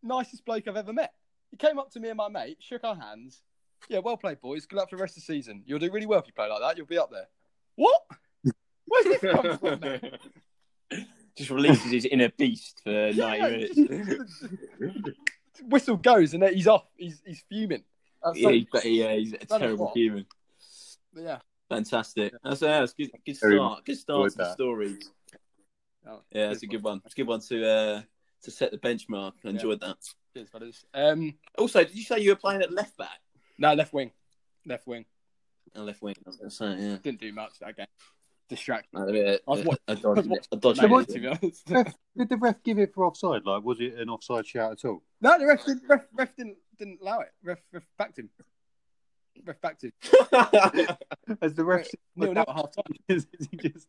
[0.02, 1.12] nicest bloke I've ever met.
[1.50, 3.42] He came up to me and my mate, shook our hands.
[3.88, 4.66] Yeah, well played, boys.
[4.66, 5.62] Good luck for the rest of the season.
[5.66, 6.76] You'll do really well if you play like that.
[6.76, 7.28] You'll be up there.
[7.76, 8.02] What?
[8.86, 9.80] Where's this come from?
[9.80, 10.14] mate?
[11.36, 14.42] Just releases his inner beast for ninety minutes.
[15.62, 16.84] Whistle goes and then he's off.
[16.96, 17.84] He's he's fuming.
[18.24, 20.26] That's yeah, so- he's, but yeah, he's a terrible human.
[21.14, 21.38] but yeah.
[21.68, 22.32] Fantastic.
[22.42, 23.10] That's, yeah, that's good.
[23.26, 23.84] Good start.
[23.84, 24.52] Good start enjoyed to the that.
[24.54, 25.10] stories.
[26.06, 27.02] Oh, Yeah, that's a good one.
[27.04, 28.02] It's a good one to uh,
[28.44, 29.32] to set the benchmark.
[29.44, 29.96] I enjoyed that.
[30.34, 30.84] Cheers, fellas.
[30.94, 33.18] Um, Also, did you say you were playing at left back
[33.58, 34.12] no, left wing.
[34.64, 35.04] Left wing.
[35.74, 36.14] and left wing?
[36.24, 36.96] I was going to say, yeah.
[37.02, 37.86] Didn't do much that game.
[38.48, 38.96] Distracted.
[38.98, 41.14] A, bit, I was wa- a, I dodgy, was wa- a dodgy Mate, bit.
[41.14, 41.66] to be honest.
[42.16, 43.44] Did the ref give it for offside?
[43.44, 45.02] Like, was it an offside shout at all?
[45.20, 47.28] no, the ref, didn't, ref, ref didn't didn't allow it.
[47.42, 48.30] Ref, ref backed him.
[49.44, 49.92] Ref backed him.
[51.42, 51.88] Has the ref?
[52.16, 52.94] Nil nil at half time.
[53.08, 53.86] Is he just?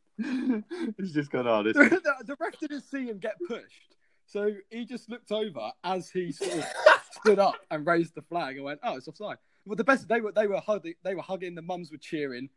[0.98, 1.48] He's just gone.
[1.48, 1.74] Oh, this.
[1.74, 6.10] the, the, the ref didn't see him get pushed, so he just looked over as
[6.10, 6.66] he sort of
[7.12, 10.22] stood up and raised the flag and went, "Oh, it's offside." Well, the best they
[10.22, 11.56] were they were hugging, they were hugging.
[11.56, 12.50] The mums were cheering,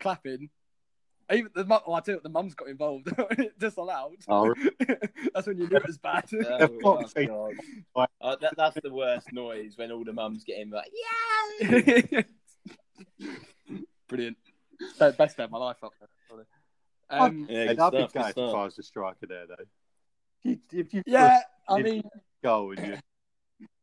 [0.00, 0.50] clapping.
[1.30, 3.10] Even the mum, oh, I tell you what, the mums got involved.
[3.58, 4.16] Disallowed.
[4.28, 4.54] Oh.
[5.34, 6.24] That's when you knew it was bad.
[6.32, 7.12] Oh, oh, Fuck's.
[7.12, 7.54] God.
[8.20, 10.90] Uh, that, that's the worst noise when all the mums get in like,
[11.60, 12.22] yeah.
[14.98, 15.18] Brilliant.
[15.18, 16.08] Best day of my life up there.
[17.10, 18.54] Um, Yeah, I'd good be stuff, good gutted if.
[18.54, 19.64] I was the striker there, though.
[20.44, 22.02] If, if you yeah, I mean,
[22.42, 22.98] goal and your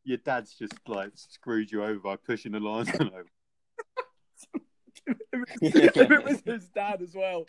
[0.04, 3.26] your dad's just like screwed you over by pushing the linesman over.
[5.60, 7.46] if it was his dad as well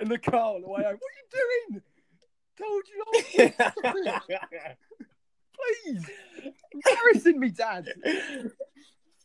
[0.00, 1.26] in the car on the way home, what are you
[1.70, 1.82] doing?
[2.58, 3.52] Told you
[3.96, 4.76] not to,
[5.84, 6.04] please.
[6.72, 7.88] Embarrassing me, dad.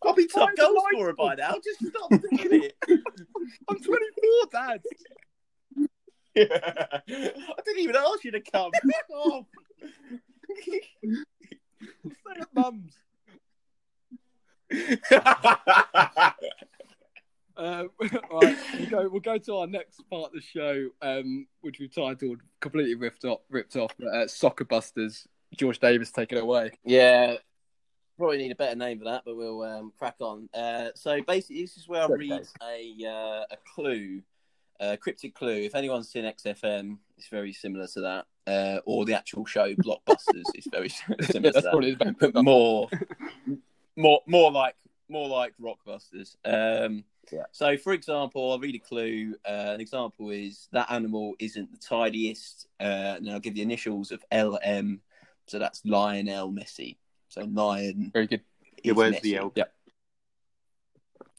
[0.05, 1.55] Probably top Find the goal light scorer by now.
[1.63, 2.21] Just stop doing
[2.63, 2.75] it.
[3.69, 4.01] I'm 24,
[4.51, 4.81] dad.
[6.37, 7.01] I
[7.65, 8.71] didn't even ask you to come.
[8.83, 9.45] Fuck off.
[10.61, 12.93] Stay at mum's.
[17.57, 19.09] Uh, right, we'll go.
[19.09, 23.23] We'll go to our next part of the show, um, which we've titled "Completely Ripped
[23.23, 23.93] Off." Ripped off.
[24.01, 25.25] Uh, Soccer Busters.
[25.55, 26.71] George Davis, take it away.
[26.83, 27.35] yeah,
[28.17, 30.49] probably need a better name for that, but we'll um, crack on.
[30.53, 34.21] Uh, so basically, this is where I read a uh, a clue,
[34.79, 35.61] a cryptic clue.
[35.63, 40.43] If anyone's seen XFM, it's very similar to that, uh, or the actual show Blockbusters.
[40.53, 40.89] it's very
[41.21, 41.71] similar to That's that.
[41.71, 42.89] probably his but more,
[43.95, 44.75] more, more like
[45.09, 46.35] more like Rockbusters.
[46.45, 47.43] Um, Yeah.
[47.51, 49.35] So, for example, I'll read a clue.
[49.47, 52.67] Uh, an example is that animal isn't the tidiest.
[52.79, 55.01] Uh, and I'll give the initials of LM.
[55.47, 56.97] So that's Lionel Messi.
[57.35, 58.11] So lion.
[58.13, 58.41] Very good.
[58.83, 59.21] Yeah, is where's Messi.
[59.21, 59.51] the L?
[59.55, 59.63] Yeah.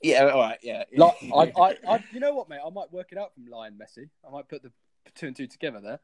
[0.03, 0.85] Yeah, all right, yeah.
[0.95, 2.61] Like, I, I, I, you know what, mate?
[2.65, 4.11] I might work it out from Lion Messi.
[4.27, 4.71] I might put the
[5.15, 6.01] two and two together there.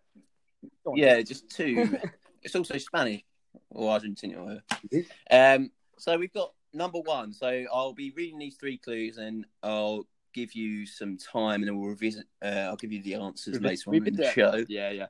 [0.86, 0.96] On.
[0.96, 1.98] yeah, just two.
[2.42, 3.22] it's also Spanish
[3.70, 4.62] or Argentinian.
[4.90, 7.34] or Um, so we've got number one.
[7.34, 11.78] So I'll be reading these three clues and I'll give you some time and then
[11.78, 12.24] we'll revisit.
[12.42, 14.34] Uh, I'll give you the answers Revi- later on in the revisit.
[14.34, 14.64] show.
[14.68, 15.06] Yeah,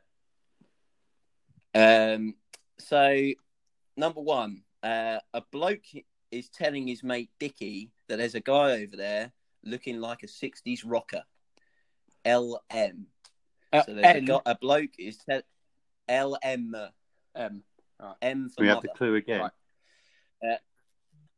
[1.74, 2.14] yeah.
[2.14, 2.34] Um,
[2.78, 3.32] so
[3.96, 5.84] number one, uh, a bloke
[6.30, 10.82] is telling his mate Dicky that there's a guy over there looking like a '60s
[10.84, 11.22] rocker.
[12.24, 13.06] LM.
[13.72, 15.42] Uh, So there's a, N, guy, a bloke is te-
[16.08, 16.74] LM.
[17.34, 17.62] M.
[18.20, 19.40] M for We have the clue again.
[20.42, 20.58] Right.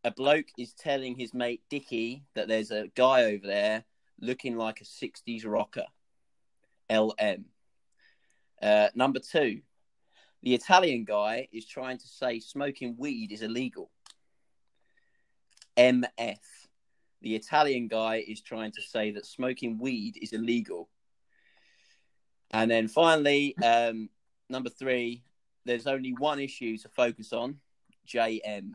[0.04, 3.84] a bloke is telling his mate Dicky that there's a guy over there
[4.20, 5.86] looking like a 60s rocker.
[6.90, 7.46] LM.
[8.60, 9.62] Uh, number two,
[10.44, 13.90] the Italian guy is trying to say smoking weed is illegal.
[15.78, 16.38] MF.
[17.22, 20.90] The Italian guy is trying to say that smoking weed is illegal.
[22.50, 24.10] And then finally, um,
[24.50, 25.22] number three,
[25.64, 27.56] there's only one issue to focus on
[28.06, 28.72] JM.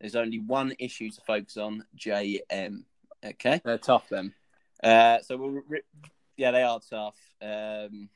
[0.00, 1.84] There's only one issue to focus on.
[1.98, 2.84] JM.
[3.22, 3.60] Okay.
[3.62, 4.32] They're tough, them.
[4.82, 5.62] Uh, so we'll.
[5.68, 5.82] Re-
[6.38, 7.16] yeah, they are tough.
[7.42, 8.08] Um,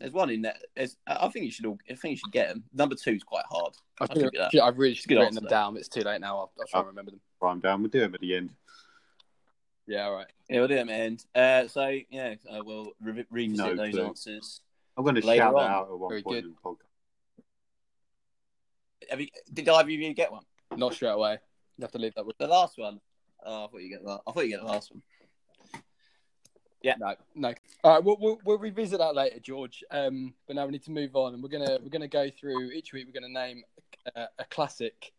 [0.00, 0.56] there's one in there.
[0.74, 1.78] There's, I think you should all.
[1.90, 2.64] I think you should get them.
[2.72, 3.72] Number two is quite hard.
[4.00, 4.52] I I'll give think you that.
[4.52, 5.76] shit, I've really good written answer, them down.
[5.76, 6.36] It's too late now.
[6.38, 7.20] I'll, I'll try and remember them.
[7.42, 7.80] I'm down.
[7.82, 8.50] We'll do them at the end.
[9.86, 10.26] Yeah, all right.
[10.48, 11.24] Yeah, we'll do them at the end.
[11.34, 14.06] Uh, so yeah, uh, we'll re- revisit No those clue.
[14.06, 14.60] answers.
[14.96, 15.70] I'm going to Later shout that on.
[15.70, 16.44] out at one Very point good.
[16.46, 16.76] in the podcast.
[19.10, 20.42] Have you, did either of you get one?
[20.76, 21.38] Not straight away.
[21.78, 22.38] You have to leave that with.
[22.38, 23.00] The last one.
[23.44, 24.20] Oh, I thought you get that.
[24.26, 25.02] I thought you get the last one.
[26.82, 26.94] Yeah.
[26.98, 27.54] No, no.
[27.86, 29.84] All right, we'll, we'll we'll revisit that later, George.
[29.92, 32.72] Um, but now we need to move on, and we're gonna we're gonna go through
[32.72, 33.06] each week.
[33.06, 33.62] We're gonna name
[34.16, 35.12] uh, a classic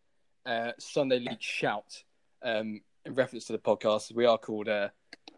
[0.45, 2.03] uh, Sunday League shout
[2.43, 4.13] um, in reference to the podcast.
[4.13, 4.67] We are called.
[4.67, 4.89] Uh,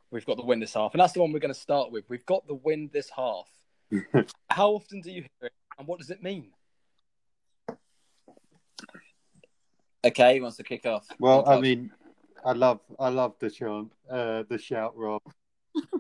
[0.10, 2.04] we've got the win this half, and that's the one we're going to start with.
[2.10, 3.48] We've got the win this half.
[4.50, 6.50] How often do you hear it, and what does it mean?
[10.04, 11.06] Okay, he wants to kick off.
[11.20, 11.92] Well, I mean,
[12.44, 15.22] I love, I love the chant, uh, the shout, Rob.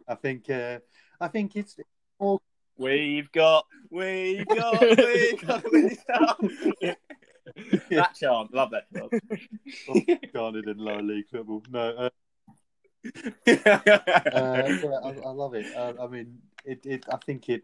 [0.07, 0.79] I think, uh,
[1.19, 1.77] I think it's
[2.19, 2.39] more
[2.79, 6.39] We've got, we've got, we've got to win this out.
[7.89, 10.33] that chant, love that chant.
[10.33, 11.61] garnered in lower league football.
[11.69, 12.09] No, uh,
[13.13, 13.81] uh, yeah,
[15.03, 15.65] I, I love it.
[15.75, 17.05] Uh, I mean, it, it.
[17.11, 17.63] I think it.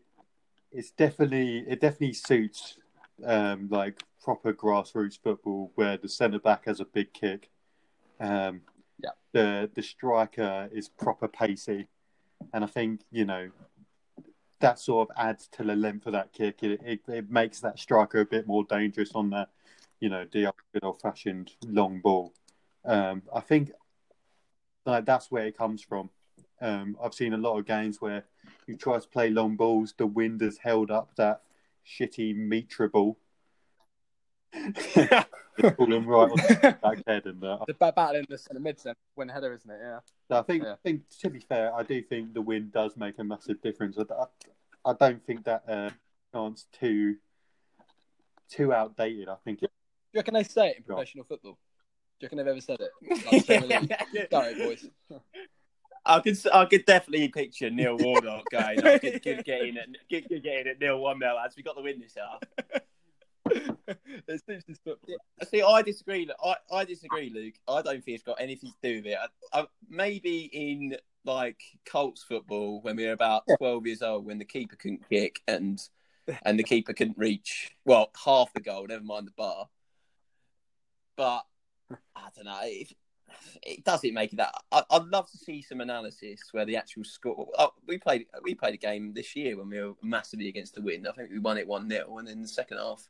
[0.74, 1.60] It's definitely.
[1.60, 2.78] It definitely suits,
[3.24, 7.50] um, like proper grassroots football where the centre back has a big kick.
[8.20, 8.62] Um,
[9.02, 9.12] Yeah.
[9.32, 11.88] The the striker is proper pacey,
[12.54, 13.50] and I think you know.
[14.62, 16.64] That sort of adds to the length of that kick.
[16.64, 19.50] It, it, it makes that striker a bit more dangerous on that,
[20.00, 22.34] you know, the old fashioned long ball.
[22.86, 23.72] Um, I think
[24.86, 26.10] like that's where it comes from.
[26.62, 28.24] Um, I've seen a lot of games where
[28.68, 31.42] you try to play long balls, the wind has held up that
[31.86, 33.18] shitty Mitre ball.
[35.58, 38.80] It's falling right on the back head, and uh, The battle in the centre mid
[38.80, 39.80] centre win header, isn't it?
[39.82, 40.00] Yeah.
[40.30, 40.74] So I think, Yeah.
[40.74, 43.98] I think to be fair, I do think the wind does make a massive difference.
[43.98, 45.90] I, I, I don't think that uh,
[46.34, 47.16] chance too
[48.50, 49.30] too outdated.
[49.30, 49.72] I think it, Do
[50.14, 50.98] you reckon they say it in Go on.
[50.98, 51.58] professional football?
[52.20, 52.92] Do you reckon they've ever said it?
[53.32, 54.58] Like Premier League?
[54.60, 54.90] Boys.
[56.08, 59.88] I could, I could definitely picture Neil Warnock going, I could, could get in at,
[60.08, 61.56] could, could get in at nil one now, lads.
[61.58, 62.82] We got the win this half.
[63.88, 65.16] it suits his football.
[65.50, 66.30] See, I disagree.
[66.44, 67.56] I, I disagree, Luke.
[67.68, 69.18] I don't think it's got anything to do with it.
[69.54, 74.38] I, I, maybe in like Colts football when we were about twelve years old, when
[74.38, 75.82] the keeper couldn't kick and
[76.44, 79.70] and the keeper couldn't reach well half the goal, never mind the bar.
[81.16, 81.46] But
[82.16, 82.60] I don't know.
[82.64, 82.94] If,
[83.64, 84.54] it doesn't make it that.
[84.72, 87.48] I, I'd love to see some analysis where the actual score.
[87.58, 90.82] Oh, we played we played a game this year when we were massively against the
[90.82, 91.08] wind.
[91.08, 93.08] I think we won it one 0 and then the second half,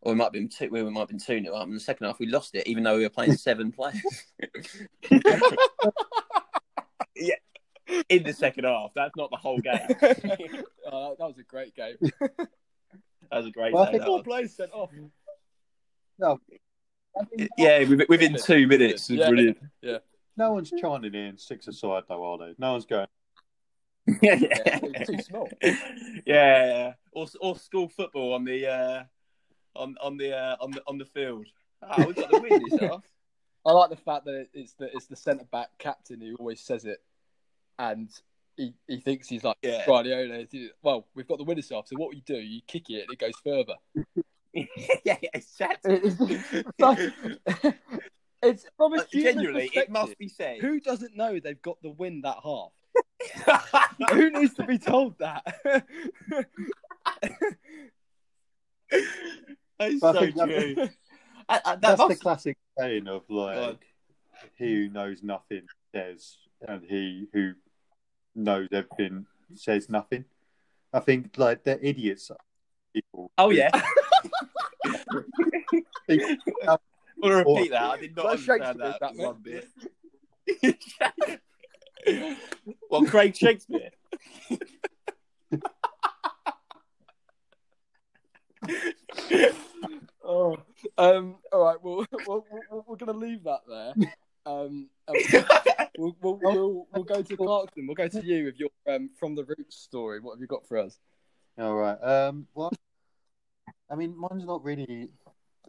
[0.00, 0.68] or it might have been two.
[0.70, 1.66] We might have been two 0 up.
[1.66, 4.00] In the second half, we lost it, even though we were playing seven players.
[7.16, 7.34] yeah,
[8.08, 8.92] in the second half.
[8.94, 9.78] That's not the whole game.
[10.90, 11.96] Oh, that was a great game.
[12.00, 12.48] That
[13.30, 14.90] was a great Well, I think that Four players sent off.
[16.18, 16.40] no,
[17.20, 19.10] I think Yeah, within- within two minutes.
[19.10, 19.28] It's Yeah.
[19.28, 19.58] brilliant.
[20.38, 22.54] no one's chanting in six aside though, are they?
[22.56, 23.06] No one's going.
[24.22, 25.50] yeah, Yeah, too small.
[26.24, 29.04] yeah, or or school football on the uh,
[29.78, 31.46] on on the uh, on the on the field.
[31.82, 33.02] Oh, got the win this half.
[33.66, 36.84] I like the fact that it's the it's the centre back captain who always says
[36.84, 37.02] it,
[37.78, 38.10] and
[38.56, 39.86] he, he thinks he's like Yeah.
[39.86, 40.44] Guardiola.
[40.82, 43.18] Well, we've got the winners off, so what you do, you kick it, and it
[43.18, 43.74] goes further.
[44.52, 44.64] yeah,
[45.04, 46.00] yeah, exactly.
[46.02, 46.16] It's,
[48.42, 50.58] it's from a genuinely, it must be said.
[50.58, 52.72] Who doesn't know they've got the win that half?
[54.10, 55.44] Who needs to be told that?
[59.78, 60.88] That's so think that- true.
[61.48, 63.78] I- I- that That's the classic saying of like God.
[64.56, 65.62] he who knows nothing
[65.94, 66.36] says,
[66.66, 67.52] and he who
[68.34, 70.24] knows everything says nothing.
[70.92, 72.30] I think like they're idiots.
[72.92, 73.30] People.
[73.38, 73.70] Oh yeah.
[76.06, 76.76] Think- I
[77.16, 77.82] want to repeat that.
[77.82, 79.68] I did not understand that, that, one bit.
[82.90, 83.90] well, Craig Shakespeare.
[90.24, 90.56] oh,
[90.96, 91.76] um, all right.
[91.82, 93.94] Well, we'll, we'll, we're going to leave that there.
[94.46, 94.88] Um,
[95.98, 97.86] we'll, we'll, we'll, we'll go to Clarkson.
[97.86, 100.20] We'll go to you with your um, from the roots story.
[100.20, 100.98] What have you got for us?
[101.58, 101.98] All right.
[102.02, 102.46] Um.
[102.54, 102.72] Well,
[103.90, 105.08] I mean, mine's not really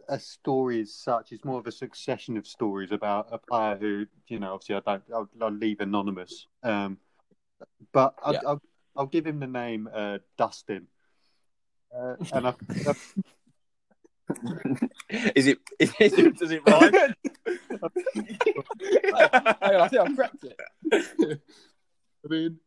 [0.08, 1.32] a story as such.
[1.32, 4.80] It's more of a succession of stories about a player who, you know, obviously I
[4.80, 5.02] don't.
[5.12, 6.46] I'll, I'll leave anonymous.
[6.62, 6.98] Um.
[7.92, 8.40] But I'll, Yeah.
[8.46, 8.62] I'll,
[8.96, 10.86] I'll give him the name uh, Dustin.
[11.96, 12.54] Uh, and I,
[15.34, 15.58] Is it?
[15.78, 16.92] Is it does it rhyme?
[19.60, 20.60] Hang I think I've cracked it.
[22.24, 22.58] I mean,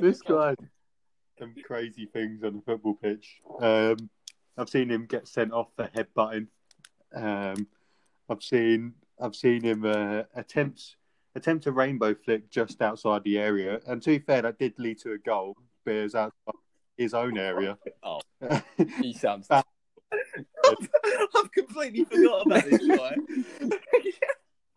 [0.00, 0.54] this guy
[1.38, 3.40] some crazy things on the football pitch.
[3.60, 4.08] Um,
[4.56, 6.46] I've seen him get sent off for headbutting.
[7.14, 7.66] Um,
[8.28, 10.96] I've seen I've seen him uh, attempt
[11.34, 14.98] attempt a rainbow flick just outside the area, and to be fair, that did lead
[15.00, 16.63] to a goal, Bears it was outside
[16.96, 17.78] his own area.
[18.02, 18.20] Oh.
[19.00, 19.46] He sounds.
[19.50, 19.64] I've
[21.52, 23.16] completely forgot about this guy.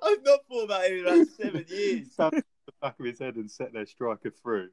[0.02, 2.08] I've not thought about him in about seven years.
[2.16, 2.44] Tapped the
[2.82, 4.70] back of his head and set their striker through.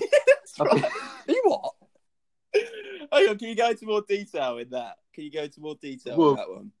[0.00, 0.84] That's right.
[1.28, 1.72] you what?
[3.12, 4.96] Hang on, can you go into more detail in that?
[5.14, 6.72] Can you go into more detail Well- in that one?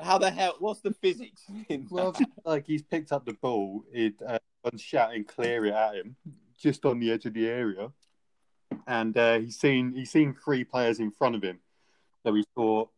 [0.00, 0.56] How the hell?
[0.58, 2.26] What's the physics in Well, that?
[2.44, 6.16] like he's picked up the ball, it uh, and shouting clear it at him,
[6.58, 7.92] just on the edge of the area,
[8.86, 11.58] and uh, he's seen he's seen three players in front of him,
[12.24, 12.90] so he thought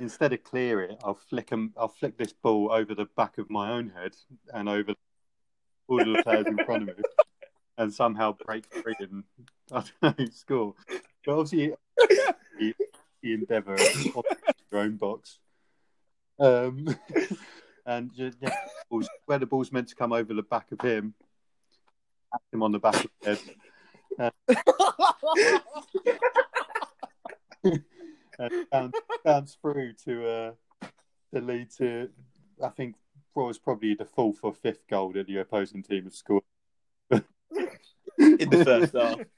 [0.00, 3.50] instead of clear it, I'll flick him, I'll flick this ball over the back of
[3.50, 4.14] my own head
[4.52, 4.94] and over
[5.88, 7.04] all the players in front of him,
[7.78, 9.24] and somehow break free and
[9.72, 10.74] I don't know score.
[11.24, 11.74] But obviously,
[12.58, 12.74] he,
[13.22, 13.76] he endeavour
[14.70, 15.38] your own box.
[16.38, 16.96] Um,
[17.86, 18.30] and yeah,
[19.26, 21.14] where the ball's meant to come over the back of him,
[22.52, 23.38] him on the back of the head,
[24.18, 24.32] and
[28.70, 30.52] bounce, bounce through to uh,
[31.34, 32.08] to lead to,
[32.62, 32.96] I think,
[33.34, 36.42] what was probably the fourth or fifth goal that the opposing team has scored.
[37.10, 37.22] in
[38.18, 39.20] the first half.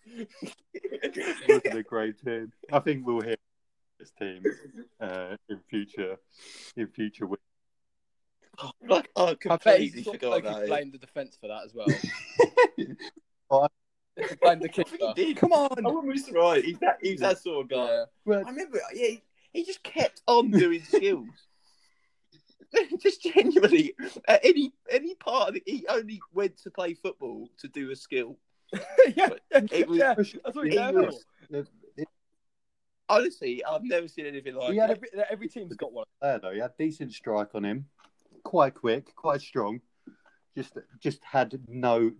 [1.16, 2.52] It wasn't a great team.
[2.72, 3.36] I think we'll hear
[3.98, 4.42] this team
[5.00, 6.16] uh, in future
[6.76, 7.42] in future weeks.
[8.88, 11.74] Like, oh, I bet completely he forgot like about he the defence for that as
[11.74, 11.86] well.
[13.50, 13.70] Well,
[14.16, 15.36] He blamed the I think he did.
[15.36, 15.68] Come on.
[15.82, 16.64] wouldn't be surprised.
[16.64, 17.84] He's that, he's that sort of guy.
[17.86, 18.04] Yeah.
[18.24, 21.28] well, I remember, yeah, he, he just kept on doing skills.
[23.00, 23.94] just genuinely,
[24.26, 27.96] at any any part of it, he only went to play football to do a
[27.96, 28.36] skill.
[29.16, 30.92] yeah, It was- yeah, that's what he he's
[31.50, 31.66] was-
[33.08, 34.96] Honestly, I've never seen anything like He had it.
[35.12, 36.06] Every, every team's got one.
[36.22, 36.52] there though.
[36.52, 37.86] He had decent strike on him,
[38.44, 39.80] quite quick, quite strong.
[40.56, 42.10] Just just had no.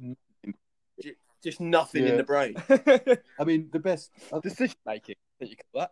[1.45, 2.17] Just nothing in Yeah.
[2.17, 2.55] the brain.
[3.39, 4.11] I mean, the best
[4.43, 5.15] Decision making.
[5.19, 5.89] I think you call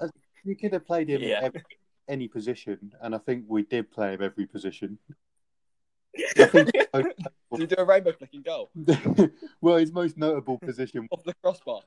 [0.00, 0.10] that.
[0.44, 1.40] you could have played him Yeah.
[1.42, 1.62] every,
[2.08, 4.98] any position, and I think we did play him every position.
[6.36, 8.70] I think Did he do a rainbow flicking goal
[9.62, 11.06] well, his most notable position.
[11.10, 11.80] off the crossbar?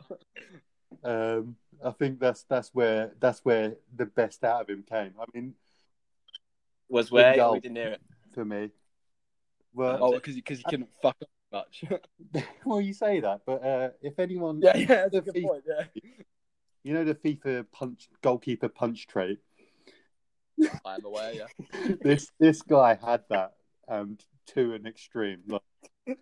[1.04, 5.14] Um, I think that's that's where that's where the best out of him came.
[5.20, 5.54] I mean,
[6.89, 7.54] Was where goal.
[7.54, 8.02] we didn't hear it.
[8.34, 8.70] for me,
[9.74, 11.84] well, Oh, because because he couldn't fuck up much.
[12.66, 15.64] well, you say that, but uh, if anyone, yeah, yeah, that's a good FIFA point.
[15.68, 16.02] Yeah.
[16.84, 19.39] you know, the FIFA punch goalkeeper punch trait.
[20.86, 21.34] I am aware.
[21.34, 21.96] Yeah.
[22.02, 23.54] this this guy had that
[23.88, 24.18] um
[24.48, 25.41] to an extreme.
[25.48, 26.18] Like,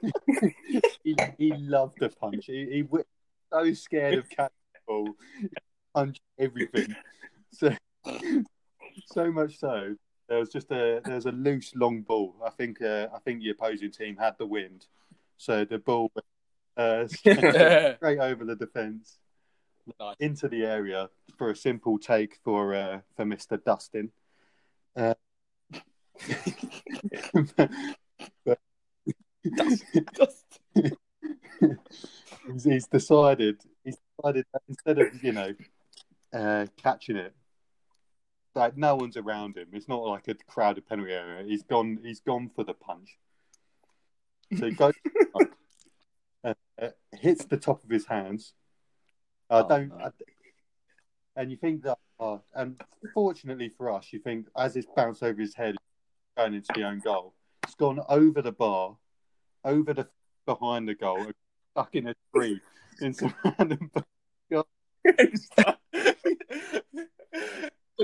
[1.04, 2.46] he, he loved the punch.
[2.46, 3.04] He, he was
[3.52, 5.48] so scared of catching the ball, he
[5.94, 6.94] punched everything.
[7.52, 7.74] So
[9.06, 9.94] so much so
[10.28, 12.34] there was just a there was a loose long ball.
[12.44, 14.86] I think uh, I think the opposing team had the wind,
[15.36, 16.26] so the ball went,
[16.76, 17.06] uh,
[17.96, 19.18] straight, over the defence
[19.98, 20.16] Nice.
[20.20, 24.12] into the area for a simple take for uh, for Mister Dustin.
[24.94, 25.14] Uh,
[28.44, 28.58] but
[29.42, 29.82] he's,
[32.64, 35.54] he's decided he's decided that instead of you know
[36.32, 37.34] uh, catching it,
[38.58, 39.68] like no one's around him.
[39.72, 41.44] It's not like a crowded penalty area.
[41.46, 41.98] He's gone.
[42.02, 43.16] He's gone for the punch.
[44.58, 44.94] So he goes
[46.44, 48.54] uh, uh, hits the top of his hands.
[49.48, 49.88] I Oh, don't.
[49.88, 49.96] no.
[50.04, 50.10] I,
[51.36, 52.80] and you think that, uh, and
[53.14, 55.76] fortunately for us, you think as it's bounced over his head,
[56.36, 58.96] going into the own goal, it's gone over the bar,
[59.64, 60.08] over the
[60.46, 61.26] behind the goal,
[61.72, 62.60] stuck in a tree
[63.00, 63.90] in some random.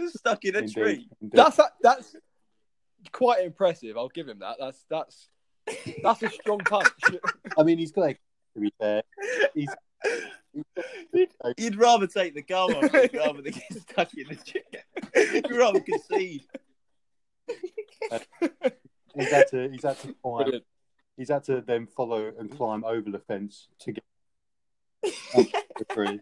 [0.09, 1.09] Stuck in a Indeed, tree.
[1.20, 1.36] indeed.
[1.36, 2.16] that's that's
[3.12, 3.97] quite impressive.
[3.97, 4.57] I'll give him that.
[4.59, 5.28] That's that's
[6.03, 6.88] that's a strong punch.
[7.59, 9.03] I mean, he's got to be fair.
[9.55, 9.68] He's,
[11.12, 14.62] You'd, you'd rather take the goal I think, rather than get stuck in the tree.
[15.34, 16.45] You'd rather concede.
[18.11, 18.18] Uh,
[19.16, 19.68] he's had to.
[19.70, 20.42] He's had to climb.
[20.45, 20.64] Brilliant.
[21.16, 24.05] He's had to then follow and climb over the fence to get
[25.36, 25.47] up
[25.78, 26.20] the tree.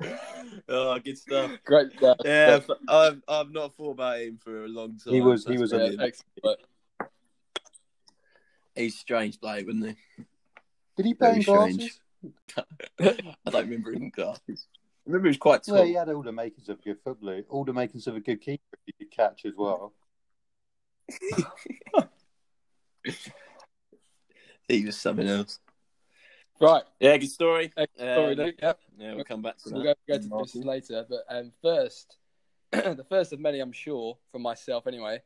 [0.68, 1.50] Oh, good stuff.
[1.64, 2.16] Great stuff.
[2.24, 5.14] Yeah, I've, I've I've not thought about him for a long time.
[5.14, 6.06] He was- he was a- Yeah,
[6.42, 6.60] brilliant.
[8.74, 10.24] He's strange bloke, wasn't he?
[10.96, 12.00] Did he play in glasses?
[13.00, 14.66] I don't remember him in glasses.
[14.72, 15.74] I remember he was quite tall.
[15.76, 18.20] Well, he had all the makings of a good footballer, all the makings of a
[18.20, 18.62] good keeper.
[18.86, 19.92] He could catch as well.
[24.66, 25.58] He was something else.
[26.60, 26.82] Right.
[27.00, 27.72] Yeah, good story.
[27.76, 28.54] Uh, Sorry, Um, Luke.
[28.62, 28.80] Yep.
[28.98, 29.96] Yeah, we'll come back to We'll that.
[30.08, 30.60] go, go to Martin.
[30.60, 31.06] this later.
[31.08, 32.16] But um, first,
[32.72, 35.20] the first of many, I'm sure, from myself anyway,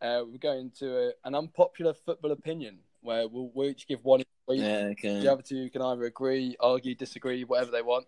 [0.00, 4.20] uh, we're going to a, an unpopular football opinion where we'll, we'll each give one.
[4.20, 4.26] each.
[4.48, 5.20] Yeah, okay.
[5.20, 8.06] The other two can either agree, argue, disagree, whatever they want.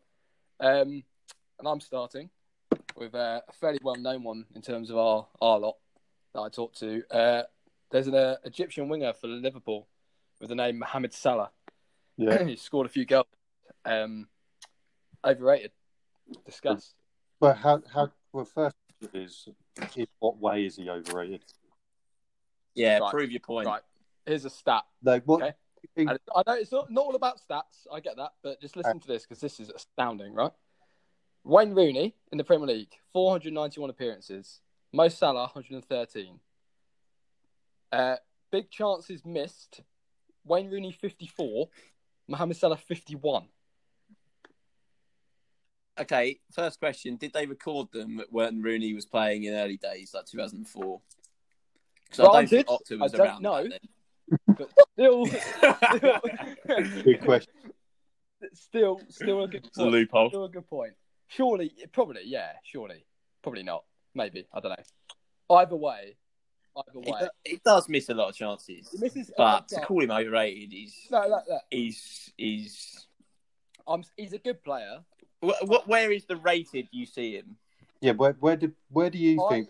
[0.61, 1.03] Um,
[1.59, 2.31] and I'm starting
[2.97, 5.77] with uh, a fairly well known one in terms of our, our lot
[6.35, 7.03] that I talked to.
[7.11, 7.43] Uh,
[7.91, 9.87] there's an uh, Egyptian winger for Liverpool
[10.41, 11.51] with the name Mohamed Salah.
[12.17, 12.45] Yeah.
[12.45, 13.27] he scored a few goals.
[13.85, 14.29] Um,
[15.25, 15.73] overrated.
[16.47, 16.95] Discussed.
[17.41, 17.83] But how?
[17.93, 18.11] How?
[18.33, 18.77] Well, first
[19.13, 19.49] is
[19.97, 21.45] in what way is he overrated?
[22.75, 23.11] Yeah, Right.
[23.11, 23.67] prove your point.
[23.67, 23.83] Right.
[24.27, 24.85] Here's a stat.
[25.03, 25.43] Like what?
[25.43, 25.55] Okay.
[25.97, 27.87] And I know it's not, not all about stats.
[27.93, 30.53] I get that, but just listen to this because this is astounding, right?
[31.45, 34.61] Wayne Rooney in the Premier League, 491 appearances.
[34.93, 36.39] Mo Salah, 113.
[37.91, 38.17] Uh,
[38.51, 39.81] big chances missed.
[40.45, 41.69] Wayne Rooney, 54.
[42.33, 43.45] Mohamed Salah, 51.
[46.01, 50.25] Okay, first question: Did they record them when Rooney was playing in early days, like
[50.25, 51.01] 2004?
[52.05, 53.43] Because I don't think Granted, was I don't around.
[53.43, 53.69] know.
[54.47, 57.03] But still, then.
[57.05, 57.53] Good question.
[58.55, 60.31] still, still a good It's a loophole.
[60.31, 60.95] Still a good point.
[61.29, 63.05] Surely, probably, yeah, surely,
[63.43, 63.85] probably not.
[64.15, 65.57] Maybe I don't know.
[65.57, 66.17] Either way,
[66.77, 69.81] either He, way, do- he does miss a lot of chances, He misses- but to
[69.81, 71.59] call him overrated, he's no, no, no.
[71.71, 73.07] he's he's.
[73.87, 75.01] I'm, he's a good player.
[75.41, 77.57] What, what, where is the rated you see him?
[78.01, 78.13] Yeah.
[78.13, 78.37] Where?
[78.39, 78.73] Where do?
[78.91, 79.69] Where do you I- think?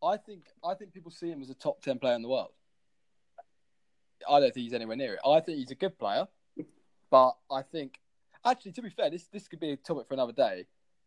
[0.00, 2.52] I think I think people see him as a top ten player in the world.
[4.28, 5.20] I don't think he's anywhere near it.
[5.26, 6.26] I think he's a good player,
[7.10, 7.98] but I think
[8.44, 10.66] actually, to be fair, this this could be a topic for another day.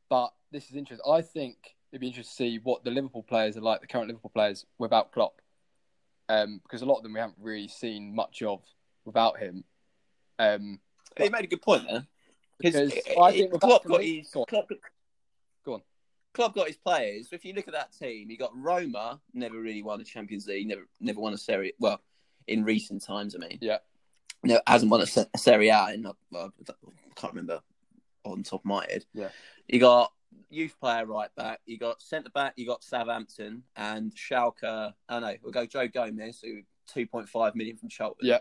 [0.10, 1.10] But this is interesting.
[1.10, 1.56] I think
[1.91, 4.65] it'd be interesting to see what the Liverpool players are like, the current Liverpool players
[4.77, 5.41] without Klopp,
[6.29, 8.61] um, because a lot of them we haven't really seen much of
[9.05, 9.63] without him.
[10.39, 10.79] Um,
[11.17, 12.05] He made a good point there.
[12.59, 14.45] Because Because I think with Klopp got his Go on.
[14.45, 14.69] Klopp,
[15.65, 15.81] Go on.
[16.33, 17.27] Klopp got his players.
[17.33, 20.67] If you look at that team, you got Roma, never really won the Champions League,
[20.67, 21.73] never never won a Serie.
[21.79, 21.99] Well,
[22.47, 23.79] in recent times, I mean, Yeah.
[24.43, 25.89] no, hasn't won a, Se- a Serie A.
[25.93, 26.73] In, uh, well, I
[27.15, 27.61] can't remember
[28.23, 29.05] on top of my head.
[29.13, 29.29] Yeah.
[29.67, 30.13] you got
[30.49, 31.61] youth player right back.
[31.65, 32.53] You got centre back.
[32.55, 34.93] You got Southampton and Schalke.
[35.09, 38.27] I know we'll go Joe Gomez, who two point five million from Charlton.
[38.27, 38.39] Yeah.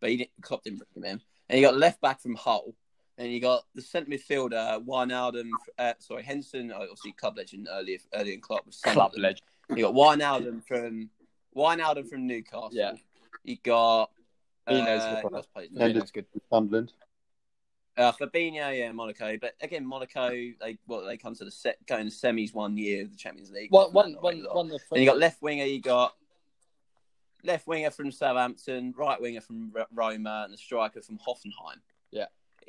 [0.00, 0.30] but he didn't.
[0.42, 1.20] Klopp didn't bring him in.
[1.48, 2.74] And you got left back from Hull.
[3.16, 8.34] And you got the centre midfielder, Wijnaldum, uh, sorry, Henson, obviously club legend earlier, earlier
[8.34, 9.42] in Klopp was club legend.
[9.70, 11.10] You got Wijnaldum from
[11.56, 12.70] Wijnaldum from Newcastle.
[12.72, 12.92] Yeah.
[13.42, 14.10] You got
[14.68, 16.26] He knows uh, the who else plays Yeah, Yeah, good.
[16.48, 16.92] Sunderland.
[17.98, 19.36] Uh, Fabinho, yeah, Monaco.
[19.38, 22.76] But again, Monaco, they well, they come to the set, go in the semis one
[22.78, 23.72] year of the Champions League.
[23.72, 24.56] One, one, Not one, really long.
[24.56, 25.64] one of the Then you got left winger.
[25.64, 26.14] You got
[27.42, 31.80] left winger from Southampton, right winger from R- Roma, and a striker from Hoffenheim.
[32.12, 32.26] Yeah.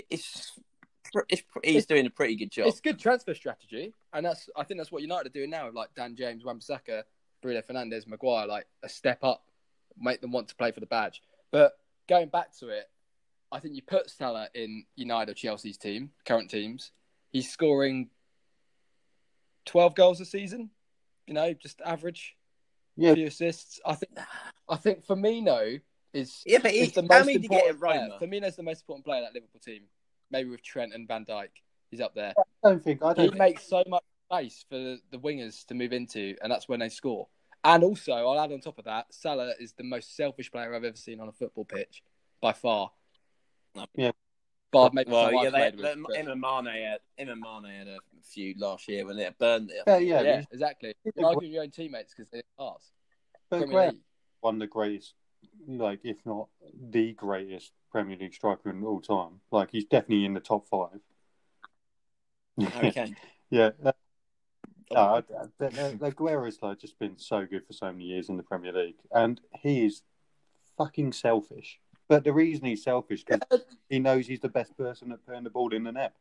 [0.09, 0.51] it's,
[1.29, 2.67] it's he's doing a pretty good job.
[2.67, 5.75] It's good transfer strategy, and that's I think that's what United are doing now with
[5.75, 7.03] like Dan James, Wan-Bissaka,
[7.41, 9.43] Bruno Fernandes, Maguire, like a step up,
[9.97, 11.21] make them want to play for the badge.
[11.51, 11.73] But
[12.07, 12.89] going back to it,
[13.51, 16.91] I think you put Salah in United or Chelsea's team, current teams.
[17.31, 18.09] He's scoring
[19.65, 20.69] twelve goals a season.
[21.27, 22.35] You know, just average.
[22.95, 23.13] Yeah.
[23.13, 23.79] few assists.
[23.85, 24.17] I think.
[24.67, 25.79] I think Firmino
[26.13, 28.41] is Yeah, but he- is the most did get important at player.
[28.41, 29.83] Firmino's the most important player in that Liverpool team.
[30.31, 31.49] Maybe with Trent and Van Dijk,
[31.89, 32.33] he's up there.
[32.37, 33.01] I don't think.
[33.01, 33.27] I He don't.
[33.29, 36.79] Think, makes so much space for the, the wingers to move into, and that's when
[36.79, 37.27] they score.
[37.63, 40.83] And also, I'll add on top of that, Salah is the most selfish player I've
[40.83, 42.03] ever seen on a football pitch,
[42.41, 42.91] by far.
[43.95, 44.11] Yeah.
[44.71, 47.87] Bar maybe well, someone yeah, I've they, with, but- Emma Mane had Emma Mane had
[47.87, 49.73] a few last year when they had Burnley.
[49.87, 50.21] yeah, yeah.
[50.21, 50.93] yeah, exactly.
[51.03, 52.91] You argue with your own teammates because they're ours.
[53.49, 53.99] But Graham,
[54.41, 55.15] one of the greatest,
[55.67, 56.49] like if not
[56.91, 59.41] the greatest Premier League striker in all time.
[59.51, 60.99] Like he's definitely in the top five.
[62.73, 63.15] Harry Kane.
[63.49, 63.71] yeah.
[63.83, 63.91] uh,
[64.91, 65.23] No,
[65.61, 68.73] I- uh, Aguero's like just been so good for so many years in the Premier
[68.73, 70.03] League, and he is
[70.77, 71.79] fucking selfish.
[72.09, 75.51] But the reason he's selfish because he knows he's the best person at putting the
[75.51, 76.13] ball in the net.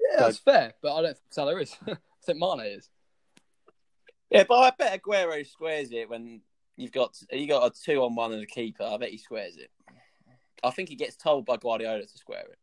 [0.00, 1.74] Yeah, that's fair, but I don't think Salah is.
[1.86, 2.90] I think Mane is.
[4.30, 6.40] Yeah, but I bet Aguero squares it when
[6.76, 8.82] you've got you got a two on one and a keeper.
[8.82, 9.70] I bet he squares it.
[10.64, 12.58] I think he gets told by Guardiola to square it.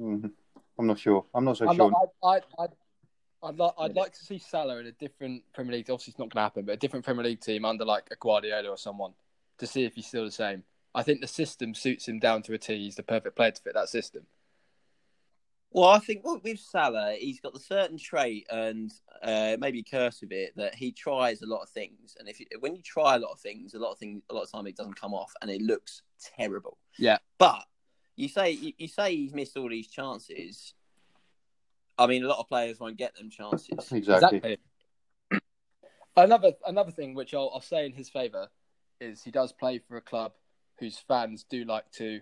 [0.00, 0.32] Mhm.
[0.76, 1.24] I'm not sure.
[1.32, 1.90] I'm not so I'm sure.
[1.90, 2.66] not, I, I, I,
[3.48, 5.90] I'd, like, I'd like to see Salah in a different Premier League.
[5.90, 8.16] Obviously, it's not going to happen, but a different Premier League team under like a
[8.16, 9.12] Guardiola or someone
[9.58, 10.64] to see if he's still the same.
[10.94, 12.76] I think the system suits him down to a T.
[12.78, 14.26] He's the perfect player to fit that system.
[15.72, 20.32] Well, I think with Salah, he's got the certain trait and uh, maybe curse with
[20.32, 23.18] it that he tries a lot of things, and if you, when you try a
[23.20, 25.32] lot of things, a lot of things, a lot of time it doesn't come off,
[25.40, 26.02] and it looks
[26.36, 26.76] terrible.
[26.98, 27.18] Yeah.
[27.38, 27.62] But
[28.16, 30.74] you say you, you say he's missed all these chances.
[31.96, 33.92] I mean, a lot of players won't get them chances.
[33.92, 34.58] Exactly.
[36.16, 38.48] Another another thing which I'll, I'll say in his favour
[39.00, 40.32] is he does play for a club
[40.80, 42.20] whose fans do like to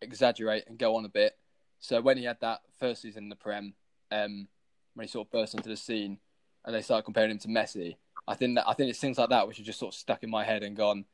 [0.00, 1.36] exaggerate and go on a bit.
[1.80, 3.74] So when he had that first season in the Prem,
[4.10, 4.48] um,
[4.94, 6.18] when he sort of burst into the scene,
[6.64, 7.96] and they started comparing him to Messi,
[8.26, 10.22] I think that I think it's things like that which have just sort of stuck
[10.22, 11.04] in my head and gone,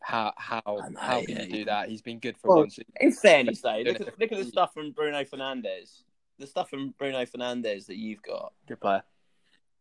[0.00, 1.64] how how I know, how can yeah, you do yeah.
[1.64, 1.88] that?
[1.88, 2.92] He's been good for Well, one season.
[3.00, 6.02] In fairness, though, look at, look at the stuff from Bruno Fernandes.
[6.38, 8.52] The stuff from Bruno Fernandes that you've got.
[8.66, 9.02] Good player.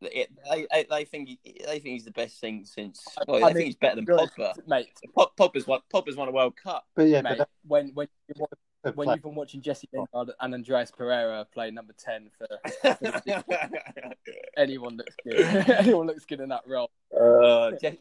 [0.02, 3.06] It, they, they, they think he, they think he's the best thing since.
[3.28, 4.20] Well, they I think mean, he's better than Good.
[4.38, 4.68] Pogba.
[4.68, 4.88] mate.
[5.16, 5.82] Pog- Pogba's won.
[5.94, 6.86] Pogba's won a World Cup.
[6.96, 8.50] But yeah, mate but when when you watch-
[8.84, 12.48] that, when you've been watching Jesse Lingard and Andreas Pereira play number ten for
[14.58, 15.70] anyone looks good.
[15.70, 16.90] anyone looks good in that role.
[17.20, 18.00] uh, Je-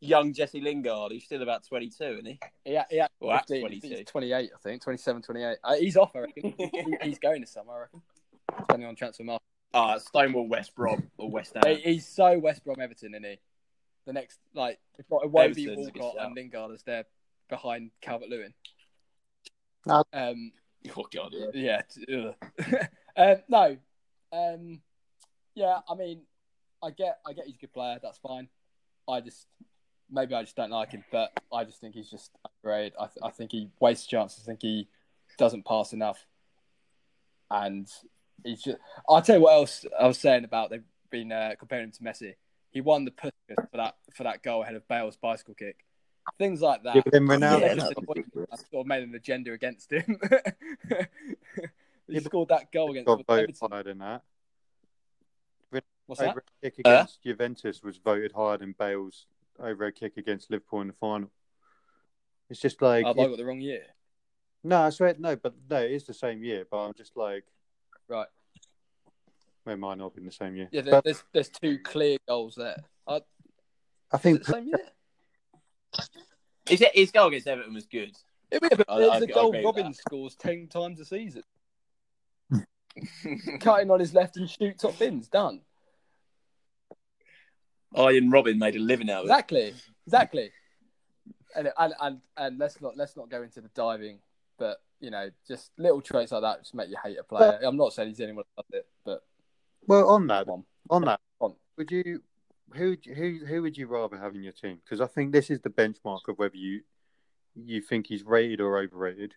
[0.00, 2.38] young Jesse Lingard, he's still about twenty-two, isn't he?
[2.64, 3.08] Yeah, yeah.
[3.20, 3.88] Well, at 15, 22.
[3.96, 4.82] He's 28, I think.
[4.82, 5.56] 27, 28.
[5.64, 6.54] Uh, he's off, I reckon.
[6.58, 8.02] He- he's going to summer, I reckon.
[8.58, 9.42] Depending on transfer market.
[9.72, 11.76] Ah, Stonewall West Brom or West Ham.
[11.76, 13.38] He's so West Brom Everton, isn't he?
[14.06, 16.26] The next, like, it won't be Everton's a good Walcott shout.
[16.26, 17.04] and Lingard as they're
[17.48, 18.52] behind Calvert Lewin.
[19.86, 20.02] No.
[20.12, 20.52] Um,
[20.96, 21.46] Oh God, yeah.
[21.52, 21.82] yeah.
[21.82, 22.86] t- ugh.
[23.16, 23.76] um, no.
[24.32, 24.80] Um,
[25.54, 26.22] yeah, I mean,
[26.82, 27.98] I get, I get he's a good player.
[28.02, 28.48] That's fine.
[29.06, 29.46] I just,
[30.10, 32.30] maybe I just don't like him, but I just think he's just
[32.64, 32.94] great.
[32.98, 34.42] I, th- I think he wastes chances.
[34.42, 34.88] I think he
[35.36, 36.24] doesn't pass enough,
[37.50, 37.86] and
[38.44, 38.78] he's just.
[39.08, 42.02] I'll tell you what else I was saying about they've been uh, comparing him to
[42.02, 42.34] Messi.
[42.70, 45.84] He won the push for that for that goal ahead of Bale's bicycle kick.
[46.38, 46.94] Things like that.
[46.96, 47.88] Yeah, but then Ronaldo, Yeah, just no.
[47.88, 48.24] disappointing.
[48.52, 50.20] I sort of made an agenda against him.
[52.06, 53.68] he Yeah, scored that goal against got voted Everton.
[53.70, 54.22] higher than that.
[56.06, 56.30] What's that?
[56.30, 56.88] Over kick Uh?
[56.90, 59.26] against Juventus was voted higher than Bale's
[59.60, 61.30] over a kick against Liverpool in the final.
[62.48, 63.84] It's just like Have I it- got the wrong year?
[64.64, 66.66] no, I swear no, but no, it is the same year.
[66.68, 67.44] But I'm just like,
[68.10, 68.26] Right.
[69.64, 70.68] well, it might not be in the same year.
[70.72, 72.76] Yeah, there, but there's there's two clear goals there.
[73.06, 73.20] I,
[74.12, 74.78] I is think it the same year?
[76.68, 78.10] His, his goal against Everton was good.
[78.52, 81.42] Yeah, but I- there's I- a I goal agree Robben scores ten times a season.
[83.60, 85.28] Cutting on his left and shoot top bins.
[85.28, 85.60] Done.
[87.94, 89.30] Arjen Robben made a living out of it.
[89.30, 89.74] Exactly.
[90.06, 90.50] Exactly.
[91.56, 94.18] And, and and and let's not let's not go into the diving,
[94.60, 97.58] but you know, just little traits like that just make you hate a player.
[97.64, 99.24] I'm not saying he's anyone that does it, but
[99.88, 100.96] well on that come on.
[100.96, 101.54] on that On.
[101.76, 102.22] would you
[102.74, 104.78] who who who would you rather have in your team?
[104.84, 106.82] Because I think this is the benchmark of whether you
[107.56, 109.34] you think he's rated or overrated.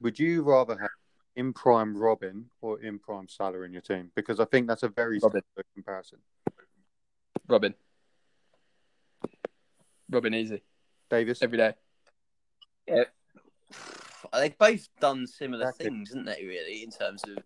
[0.00, 0.88] Would you rather have
[1.36, 4.10] in prime Robben or in prime Salah in your team?
[4.14, 5.42] Because I think that's a very Robben.
[5.42, 6.18] similar comparison.
[7.48, 7.74] Robben.
[10.10, 10.62] Robben easy.
[11.10, 11.74] Davis, Every day.
[14.32, 15.86] They've both done similar Exactly.
[15.86, 16.44] things, haven't they?
[16.44, 17.38] Really, in terms of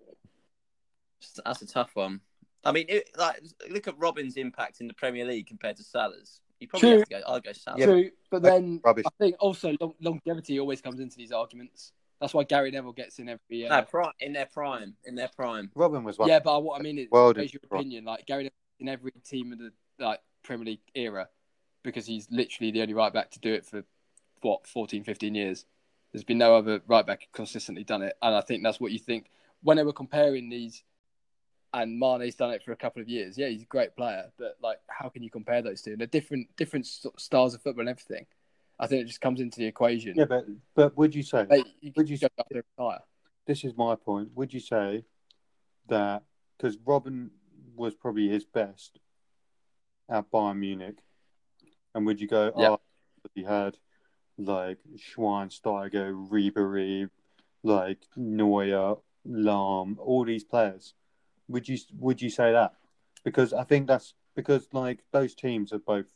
[1.45, 2.21] that's a tough one.
[2.65, 6.41] I mean, it, like look at Robben's impact in the Premier League compared to Salah's.
[6.61, 6.99] You probably True.
[6.99, 7.21] have to go.
[7.27, 7.79] I'll go Salah.
[7.79, 9.05] Yeah, True, but then rubbish.
[9.07, 11.93] I think also long, longevity always comes into these arguments.
[12.21, 13.69] That's why Gary Neville gets in every year.
[13.69, 15.71] No, prime, in their prime, in their prime.
[15.77, 16.29] Robben was one.
[16.29, 17.81] yeah, but what I mean is, World is your right.
[17.81, 18.05] opinion?
[18.05, 21.29] Like Gary Neville in every team of the like Premier League era
[21.83, 23.85] because he's literally the only right back to do it for
[24.41, 25.67] what 14, 15 years.
[26.15, 29.01] There's been no other right back consistently done it, and I think that's what you
[29.01, 29.33] think
[29.65, 30.85] when they were comparing these.
[31.73, 33.37] And Mane's done it for a couple of years.
[33.37, 35.97] Yeah, he's a great player, but like, how can you compare those two?
[35.97, 38.27] They're different, different styles of football and everything.
[38.79, 40.15] I think it just comes into the equation.
[40.17, 40.47] Yeah, but
[40.77, 42.17] but would you say Like, you Would you
[42.53, 43.01] retire.
[43.45, 44.29] this is my point?
[44.37, 45.05] Would you say
[45.89, 46.23] that
[46.57, 47.31] because Robben
[47.75, 49.01] was probably his best
[50.09, 50.99] at Bayern Munich,
[51.93, 52.53] and would you go?
[52.57, 52.69] Yeah.
[52.69, 52.81] Oh,
[53.35, 53.79] he had
[54.39, 57.09] like Schweinsteiger, Ribery,
[57.63, 58.97] like Neuer,
[59.29, 60.95] Lahm, all these players.
[61.49, 62.75] Would you would you say that?
[63.25, 66.07] Because I think that's because like those teams are both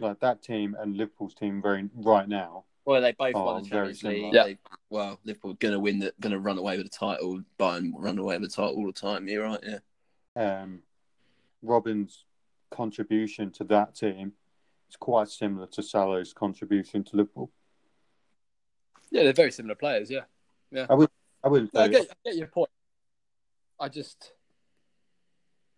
[0.00, 2.64] like that team and Liverpool's team very right now.
[2.84, 4.18] Well, they both won the very Champions similar.
[4.18, 4.34] League.
[4.34, 4.44] Yeah.
[4.44, 4.58] They,
[4.90, 7.42] well, Liverpool going to win the, going to run away with the title.
[7.58, 9.26] Bayern run away with the title all the time.
[9.26, 9.64] You're right.
[10.36, 10.62] Yeah.
[10.62, 10.80] um,
[11.64, 12.24] Robben's
[12.70, 14.32] contribution to that team
[14.88, 17.50] is quite similar to Salah's contribution to Liverpool.
[19.10, 20.10] Yeah, they're very similar players.
[20.10, 20.22] Yeah,
[20.70, 20.86] yeah.
[20.88, 22.70] I wouldn't No, I get, I get your point.
[23.78, 24.32] I just,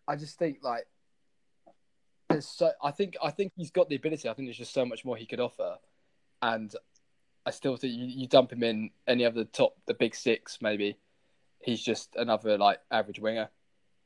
[0.07, 0.87] I just think like
[2.29, 2.73] there's so.
[2.83, 4.29] I think I think he's got the ability.
[4.29, 5.77] I think there's just so much more he could offer,
[6.43, 6.75] and
[7.45, 10.59] I still think you, you dump him in any of the top, the big six,
[10.61, 10.99] maybe
[11.61, 13.49] he's just another like average winger.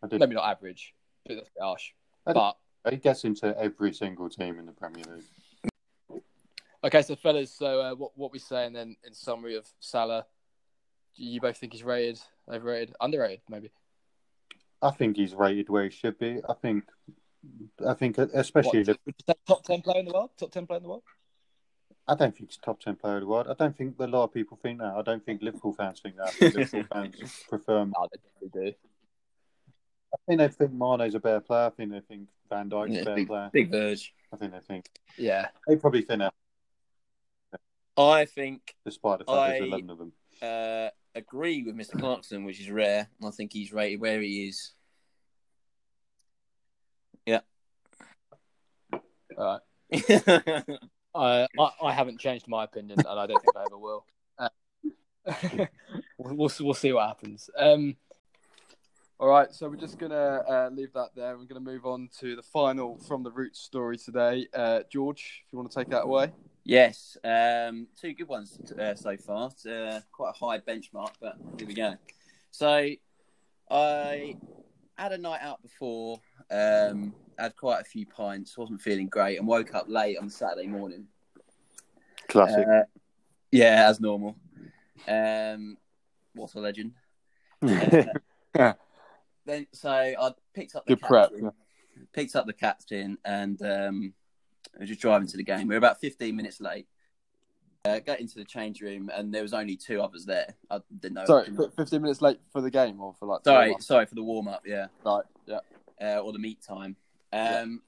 [0.03, 0.09] I.
[0.11, 0.95] Maybe not average,
[1.27, 1.93] but that's a bit harsh.
[2.27, 2.57] I But
[2.89, 6.23] He gets into every single team in the Premier League.
[6.83, 10.25] okay, so fellas, so uh, what what we saying then in summary of Salah?
[11.17, 13.71] Do you both think he's rated, overrated, underrated, maybe?
[14.81, 16.41] I think he's rated where he should be.
[16.49, 16.85] I think,
[17.87, 18.85] I think, especially.
[18.85, 20.31] What, the- top ten player in the world?
[20.39, 21.03] Top ten player in the world?
[22.09, 23.47] I don't think he's top ten player of the world.
[23.49, 24.95] I don't think a lot of people think that.
[24.97, 26.29] I don't think Liverpool fans think that.
[26.29, 27.83] I think Liverpool fans prefer.
[27.83, 27.93] him.
[27.95, 28.19] No, they
[28.51, 28.77] definitely do.
[30.31, 31.67] I think they think Mane's a better player.
[31.67, 33.51] I think they think Van Dijk's Yeah, a better big, player.
[33.53, 34.15] big verge.
[34.33, 36.35] I think they think Yeah, they probably think that,
[37.97, 40.13] I think despite the fact I- there's eleven of them.
[40.41, 41.99] uh, agree with Mr.
[41.99, 43.09] Clarkson, which is rare.
[43.25, 44.73] I think he's rated where he is.
[49.37, 49.61] all right.
[50.09, 50.63] yeah,
[51.15, 54.05] I, I I haven't changed my opinion, and I don't think I ever will.
[54.39, 54.49] Uh,
[55.55, 55.67] we'll,
[56.37, 57.49] we'll we'll see what happens.
[57.59, 57.97] Um,
[59.21, 61.37] all right, so we're just gonna uh, leave that there.
[61.37, 64.47] We're gonna move on to the final from the Roots story today.
[64.55, 66.33] Uh, George, if you want to take that away.
[66.65, 69.51] yes, um, two good ones uh, so far.
[69.71, 71.97] Uh, quite a high benchmark, but here we go.
[72.51, 72.89] So
[73.71, 74.37] I
[74.97, 76.19] had a night out before.
[76.51, 78.57] Um, had quite a few pints.
[78.57, 81.07] wasn't feeling great, and woke up late on Saturday morning.
[82.27, 82.67] Classic.
[82.67, 82.85] Uh,
[83.53, 84.35] yeah, as normal.
[85.07, 85.77] Um,
[86.35, 86.93] what a legend.
[89.47, 91.53] Then so I picked up the Good prep, captain,
[92.13, 94.15] picked up the captain, and um,
[94.77, 95.69] I was just driving to the game.
[95.69, 96.87] We were about 15 minutes late.
[97.87, 100.55] Uh, got into the change room, and there was only two others there.
[100.71, 101.25] I didn't know.
[101.25, 104.23] Sorry, didn't fifteen minutes late for the game, or for like sorry, sorry for the
[104.23, 104.65] warm up.
[104.67, 105.61] Yeah, right, yeah.
[105.99, 106.95] uh, or the meet time.
[107.33, 107.81] Um,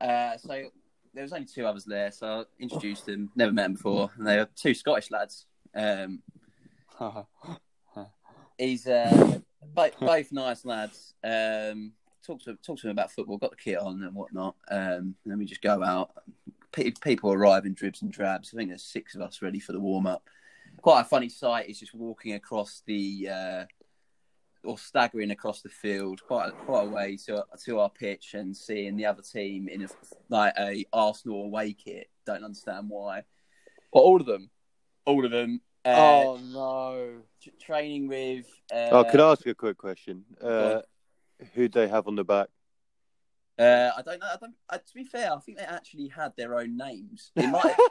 [0.00, 0.70] uh, so
[1.12, 3.30] there was only two others there, so I introduced them.
[3.36, 5.44] Never met them before, and they were two Scottish lads.
[5.74, 6.22] Um,
[8.58, 9.40] he's uh,
[9.74, 11.14] both, both nice lads.
[11.22, 11.92] Um,
[12.26, 13.38] talk to talk to him about football.
[13.38, 14.56] Got the kit on and whatnot.
[14.70, 16.10] Um, then we just go out.
[16.72, 18.52] Pe- People arrive in dribs and drabs.
[18.52, 20.28] I think there's six of us ready for the warm up.
[20.82, 23.64] Quite a funny sight is just walking across the uh,
[24.64, 28.56] or staggering across the field quite a, quite a way to to our pitch and
[28.56, 29.88] seeing the other team in a,
[30.28, 32.08] like a Arsenal away kit.
[32.26, 33.22] Don't understand why.
[33.92, 34.50] Well, all of them.
[35.06, 35.60] All of them.
[35.84, 37.20] Uh, oh no!
[37.42, 38.46] t- training with.
[38.72, 40.24] Uh, oh, could I ask a quick question?
[40.40, 40.80] Uh,
[41.54, 42.48] who'd they have on the back?
[43.58, 44.26] Uh, I don't know.
[44.26, 44.54] I don't.
[44.68, 47.30] Uh, to be fair, I think they actually had their own names.
[47.36, 47.74] It might.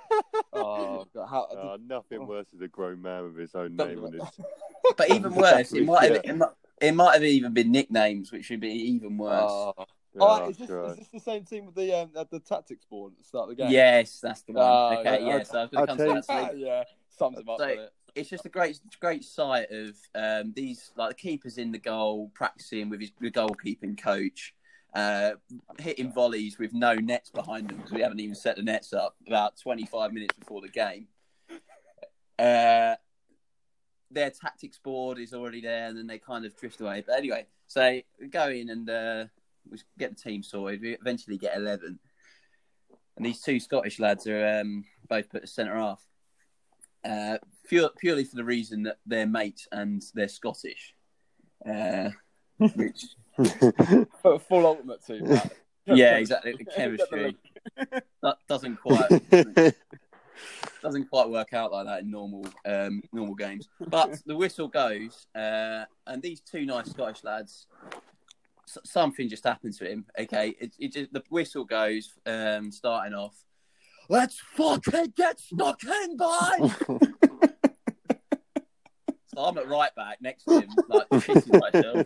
[0.56, 2.26] Oh, God, how, Uh, nothing Oh.
[2.26, 4.24] worse than a grown man with his own Don't name on that.
[4.38, 4.46] his.
[4.98, 6.22] but even worse, it might have.
[6.24, 6.32] Yeah.
[6.32, 9.50] It might, it might have even been nicknames, which would be even worse.
[9.52, 9.74] Oh.
[9.78, 9.86] Oh,
[10.20, 10.92] Oh, is this, God.
[10.92, 13.50] is this the same team with the um, uh, the tactics board at the start
[13.50, 13.72] of the game?
[13.72, 14.64] Yes, that's the one.
[14.64, 15.44] Oh, okay, yeah, yeah.
[15.44, 16.26] So I was going I'll to come to that.
[16.26, 16.84] So Ah, yeah,
[17.18, 17.60] sums them up.
[17.60, 21.80] So- it's just a great, great sight of um, these like the keepers in the
[21.80, 24.54] goal practicing with his the goalkeeping coach,
[24.94, 25.32] uh,
[25.80, 29.16] hitting volleys with no nets behind them because we haven't even set the nets up
[29.28, 31.08] about 25 minutes before the game.
[32.38, 32.96] Uh,
[34.12, 37.04] their tactics board is already there, and then they kind of drift away.
[37.06, 39.26] But anyway, so we go in and uh,
[39.70, 40.82] we get the team sorted.
[40.82, 42.00] We eventually get 11,
[43.18, 46.06] and these two Scottish lads are um, both put as centre half
[47.06, 47.38] uh,
[47.68, 50.94] pure, purely for the reason that they're mates and they're Scottish.
[51.68, 52.10] Uh,
[52.76, 53.06] which,
[54.22, 55.26] Full- Full ultimate team.
[55.26, 55.52] that.
[55.86, 56.54] yeah, exactly.
[56.58, 57.38] The chemistry
[58.22, 59.10] that doesn't quite
[60.82, 63.68] doesn't quite work out like that in normal um, normal games.
[63.88, 67.68] But the whistle goes, uh, and these two nice Scottish lads.
[68.86, 70.06] Something just happened to him.
[70.18, 73.36] Okay, it, it just, the whistle goes, um, starting off.
[74.10, 76.72] Let's fucking get stuck in, boys!
[79.36, 82.06] So I'm at right back next to him, like pissing myself.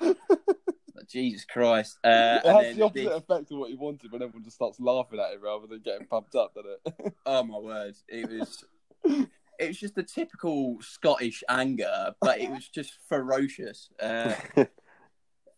[0.00, 1.98] Like, Jesus Christ!
[2.02, 2.08] Uh,
[2.42, 4.56] It and has then the opposite this- effect of what you wanted when everyone just
[4.56, 7.14] starts laughing at it rather than getting pumped up, doesn't it?
[7.26, 7.94] oh my word!
[8.08, 8.64] It was,
[9.04, 13.90] it was just the typical Scottish anger, but it was just ferocious.
[14.00, 14.34] Uh,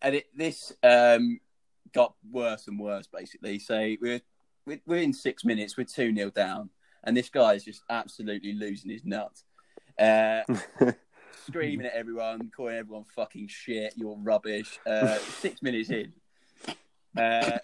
[0.03, 1.39] and it this um,
[1.93, 3.61] got worse and worse basically.
[3.61, 4.21] So we're we're,
[4.67, 5.77] we're in six minutes.
[5.77, 6.71] We're two 0 down,
[7.05, 9.43] and this guy is just absolutely losing his nut.
[9.99, 10.43] Uh,
[11.47, 14.79] screaming at everyone, calling everyone fucking shit, you're rubbish.
[14.87, 16.13] Uh, six minutes in.
[17.17, 17.59] Uh, uh,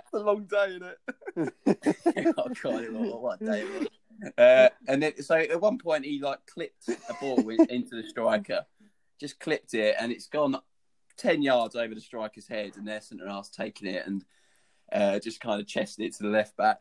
[0.00, 2.34] It's a long day, isn't it?
[2.36, 3.88] oh god, what, what day it was.
[4.36, 8.66] Uh, and then, so at one point, he like clipped a ball into the striker,
[9.20, 10.56] just clipped it, and it's gone
[11.18, 14.24] ten yards over the striker's head, and their centre half's taking it and
[14.92, 16.80] uh, just kind of chesting it to the left back.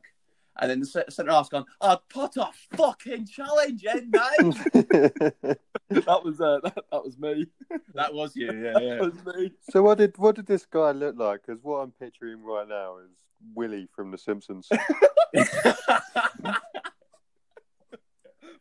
[0.59, 4.55] And then the ce- centre half's gone, I'd put a fucking challenge in, mate.
[5.89, 7.45] that was uh, that, that was me.
[7.93, 8.99] that was you, yeah, That yeah.
[9.01, 9.51] was me.
[9.69, 11.41] so what did what did this guy look like?
[11.45, 13.11] Because what I'm picturing right now is
[13.53, 14.67] Willie from The Simpsons.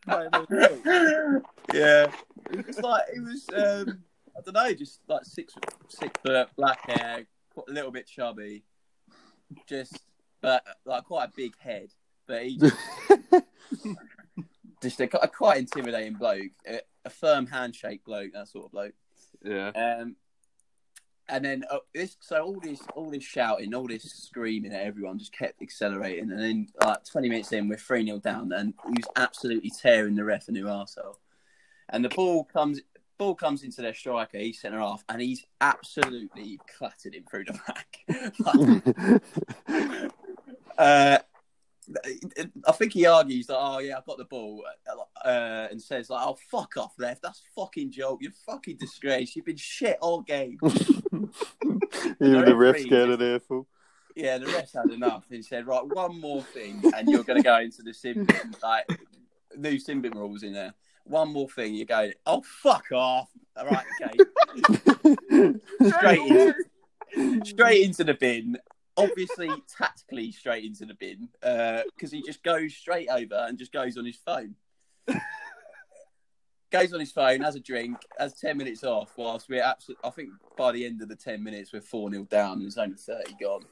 [0.02, 1.42] Playing all the
[1.74, 2.06] yeah.
[2.50, 4.04] It was like it was um
[4.36, 5.54] I don't know, just like six
[5.88, 7.26] six foot, black hair,
[7.56, 8.64] a little bit chubby.
[9.68, 10.00] Just
[10.40, 11.88] but like quite a big head.
[12.26, 12.76] But he just,
[14.82, 16.50] just a, a quite intimidating bloke.
[16.68, 18.94] A, a firm handshake bloke, that sort of bloke.
[19.44, 19.68] yeah.
[19.70, 20.16] Um,
[21.28, 25.18] and then uh, this, so all this, all this shouting, all this screaming at everyone
[25.18, 26.30] just kept accelerating.
[26.30, 30.14] And then, like twenty minutes in, we're three 0 down, and he was absolutely tearing
[30.14, 31.16] the ref a new arsehole.
[31.88, 32.80] And the ball comes,
[33.18, 34.38] ball comes into their striker.
[34.38, 37.98] He's centre half, and he's absolutely clattered him through the back.
[40.78, 41.18] uh,
[42.66, 44.64] I think he argues that, oh yeah, I've got the ball,
[45.24, 49.44] uh, and says like, oh fuck off, ref, that's fucking joke, you're fucking disgrace, you've
[49.44, 50.58] been shit all game.
[50.64, 53.68] Even the ref's just- an earful.
[54.16, 55.24] yeah, the ref's had enough.
[55.30, 58.26] He said, right, one more thing, and you're going to go into the sim
[58.62, 58.86] like
[59.56, 60.74] new sim rules in there.
[61.08, 63.30] One more thing, you're going, oh fuck off.
[63.56, 65.54] All right, okay,
[65.88, 66.54] straight
[67.16, 68.58] in, straight into the bin.
[68.96, 73.96] Obviously, tactically straight into the bin because he just goes straight over and just goes
[73.96, 74.54] on his phone.
[76.70, 79.12] goes on his phone, has a drink, has ten minutes off.
[79.16, 82.24] Whilst we're absolutely, I think by the end of the ten minutes we're four 0
[82.24, 82.54] down.
[82.54, 83.64] and There's only thirty gone.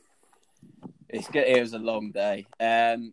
[1.08, 1.46] It's good.
[1.46, 2.46] It was a long day.
[2.60, 3.12] Um,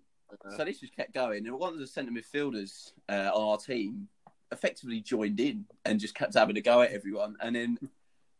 [0.55, 4.07] so this just kept going, and one of the centre midfielders uh, on our team
[4.51, 7.35] effectively joined in and just kept having a go at everyone.
[7.41, 7.77] And then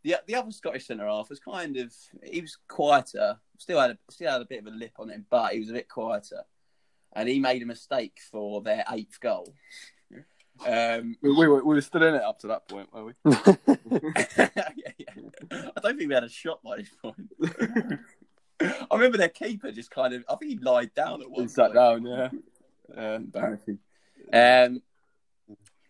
[0.04, 3.98] the the other Scottish centre half was kind of he was quieter, still had a,
[4.10, 6.44] still had a bit of a lip on him, but he was a bit quieter.
[7.14, 9.54] And he made a mistake for their eighth goal.
[10.66, 13.14] Um, We, we, were, we were still in it up to that point, were we?
[13.26, 15.72] yeah, yeah.
[15.76, 17.30] I don't think we had a shot by this point.
[18.62, 20.24] I remember their keeper just kind of.
[20.30, 22.30] I think he lied down at one We sat down, yeah.
[22.96, 23.16] Yeah.
[23.16, 23.80] Embarrassing.
[24.34, 24.82] Um,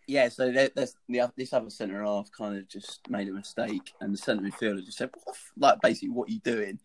[0.07, 3.93] yeah, so there, there's the, this other centre half kind of just made a mistake,
[4.01, 5.37] and the centre midfielder just said, "What?
[5.57, 6.79] Like basically, what are you doing?"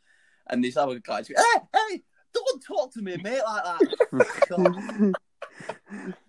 [0.48, 5.14] And this other guy, just, "Hey, hey, don't talk to me, mate, like that."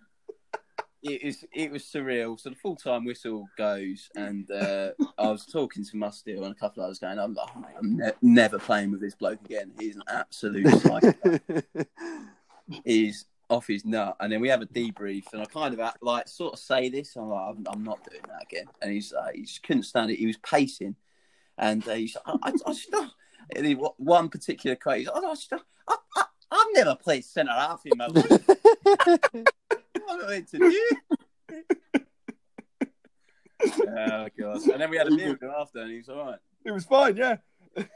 [1.03, 2.39] It was it was surreal.
[2.39, 6.55] So the full time whistle goes, and uh, I was talking to Mustill and a
[6.55, 9.71] couple of others going, "I'm, oh, mate, I'm ne- never playing with this bloke again.
[9.79, 11.13] He's an absolute psycho."
[12.83, 14.15] He's off his nut.
[14.19, 16.89] And then we have a debrief, and I kind of act, like sort of say
[16.89, 17.15] this.
[17.15, 18.65] I'm like, I'm, I'm not doing that again.
[18.81, 20.19] And he's uh, he just couldn't stand it.
[20.19, 20.95] He was pacing,
[21.57, 22.93] and uh, he's I, I, I just,
[23.55, 24.99] and he, one particular quote.
[24.99, 28.45] He's, I, I, just, I, I, I've never played centre half in my life.
[30.07, 30.89] what am I meant to do?
[33.87, 34.61] oh god!
[34.69, 36.39] And then we had a meal after, and he was all right.
[36.65, 37.37] It was fine, yeah.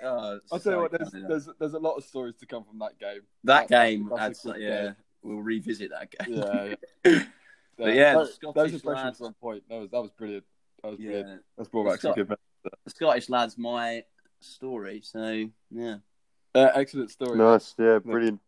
[0.04, 2.80] Oh, I'll tell you what, there's, there's there's a lot of stories to come from
[2.80, 3.22] that game.
[3.44, 4.10] that that's- game.
[4.16, 4.96] that's Had, good yeah, game.
[5.24, 6.38] we'll revisit that game.
[6.38, 7.24] Yeah, yeah.
[7.78, 9.64] But yeah, the those, Scottish those lads- on point.
[9.70, 10.44] That was that was brilliant.
[10.84, 11.42] That was brilliant.
[11.58, 12.28] That's brought back some good.
[12.28, 12.76] memories.
[12.86, 14.04] The Scottish lads, my
[14.40, 15.02] story.
[15.04, 15.96] So yeah,
[16.54, 17.38] Uh, excellent story.
[17.40, 18.40] nice, yeah, brilliant.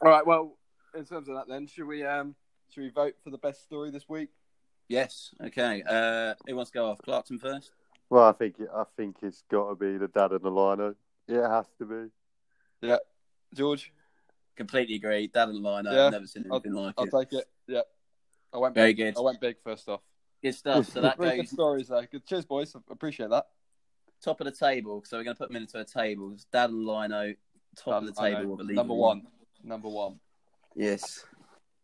[0.00, 0.56] All right, well,
[0.94, 2.34] in terms of that, then should we um
[2.72, 4.28] should we vote for the best story this week?
[4.88, 5.82] yes, okay.
[5.88, 6.98] Uh, who wants to go off?
[7.04, 7.70] Clarkson first.
[8.08, 10.94] Well, I think I think it's got to be the dad and the lino.
[11.28, 12.10] It has to be.
[12.88, 12.96] Yeah,
[13.54, 13.92] George,
[14.60, 15.26] Completely agree.
[15.26, 15.90] Dad and Lino.
[15.90, 16.94] Yeah, I've never seen anything like it.
[16.98, 17.46] I'll take it.
[17.66, 17.80] Yeah,
[18.52, 19.14] I went Very big.
[19.14, 19.18] good.
[19.18, 20.02] I went big first off.
[20.42, 20.86] Good stuff.
[20.86, 22.06] So that Very good stories there.
[22.12, 22.26] Good.
[22.26, 22.76] Cheers, boys.
[22.76, 23.46] I appreciate that.
[24.22, 25.02] top of the table.
[25.06, 26.36] So we're going to put them into a table.
[26.52, 27.32] Dad and Lino,
[27.74, 28.58] top of the table.
[28.62, 29.22] Number one.
[29.64, 30.20] Number one.
[30.76, 31.24] Yes.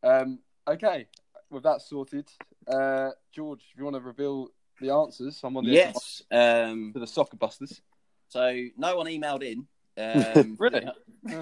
[0.03, 1.07] Um, okay,
[1.51, 2.29] with that sorted,
[2.69, 4.49] uh, George, if you want to reveal
[4.81, 6.23] the answers, I'm on the Yes.
[6.31, 7.81] Um, to the soccer busters.
[8.29, 9.67] so no one emailed in.
[9.99, 10.87] Um, Really?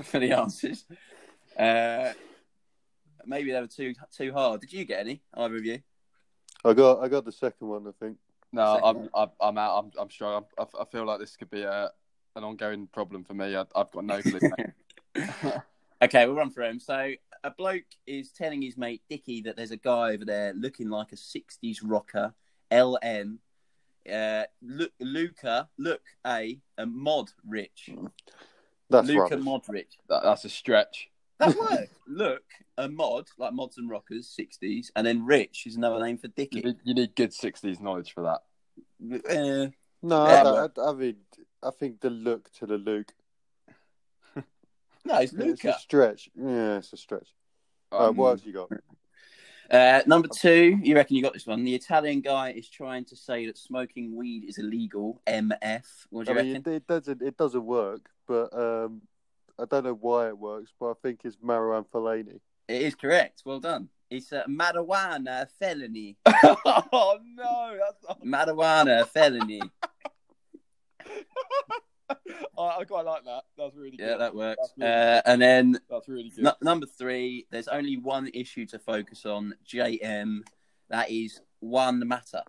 [0.04, 0.84] For the answers.
[1.58, 2.12] Uh,
[3.26, 4.60] maybe they were too too hard.
[4.60, 5.22] Did you get any?
[5.34, 5.80] Either of you?
[6.64, 7.84] I got I got the second one.
[7.88, 8.16] I think.
[8.52, 9.78] No, I'm, I'm I'm out.
[9.78, 10.36] I'm I'm sure.
[10.36, 11.90] I'm, I, I feel like this could be a
[12.36, 13.56] an ongoing problem for me.
[13.56, 14.40] I, I've got no clue.
[16.02, 16.80] Okay, we'll run through them.
[16.80, 17.12] So,
[17.44, 21.12] a bloke is telling his mate Dicky that there's a guy over there looking like
[21.12, 22.34] a 60s rocker,
[22.72, 23.38] LM.
[24.10, 27.90] Uh, look, Luca, look, A, and Mod Rich.
[28.90, 29.44] That's Luca rubbish.
[29.44, 29.86] Modric.
[30.08, 31.10] that, that's a stretch.
[31.38, 31.90] That works.
[32.06, 32.42] look,
[32.78, 36.32] a mod, like mods and rockers, 60s, and then Rich is another name for You
[36.36, 36.60] Dicky.
[36.60, 39.72] need, you need good '60s knowledge for that.
[40.02, 41.16] No, Yeah, I, I, I mean,
[41.62, 43.12] I think the look to the Luke.
[45.04, 46.30] No, it's It's a stretch.
[46.34, 47.28] Yeah, it's a stretch.
[47.92, 48.70] Uh, Um, what else you got?
[49.70, 51.64] Uh, number two, you reckon you got this one?
[51.64, 55.22] The Italian guy is trying to say that smoking weed is illegal.
[55.26, 55.84] MF.
[56.10, 56.72] What do I you mean, reckon?
[56.72, 57.22] it, it doesn't.
[57.22, 59.02] It doesn't work, but um,
[59.58, 60.72] I don't know why it works.
[60.78, 62.40] But I think it's Marouane Fellaini.
[62.68, 63.42] It is correct.
[63.44, 63.88] Well done.
[64.10, 66.16] It's a marijuana felony.
[66.26, 68.22] oh no, that's not...
[68.24, 69.62] Marijuana felony.
[72.58, 73.42] I, I quite like that.
[73.56, 74.06] That's really good.
[74.06, 74.72] Yeah, that works.
[74.76, 76.46] Really, Uh, and then that's really good.
[76.46, 79.54] n- number three, there's only one issue to focus on.
[79.66, 80.40] JM.
[80.90, 82.42] That is one matter.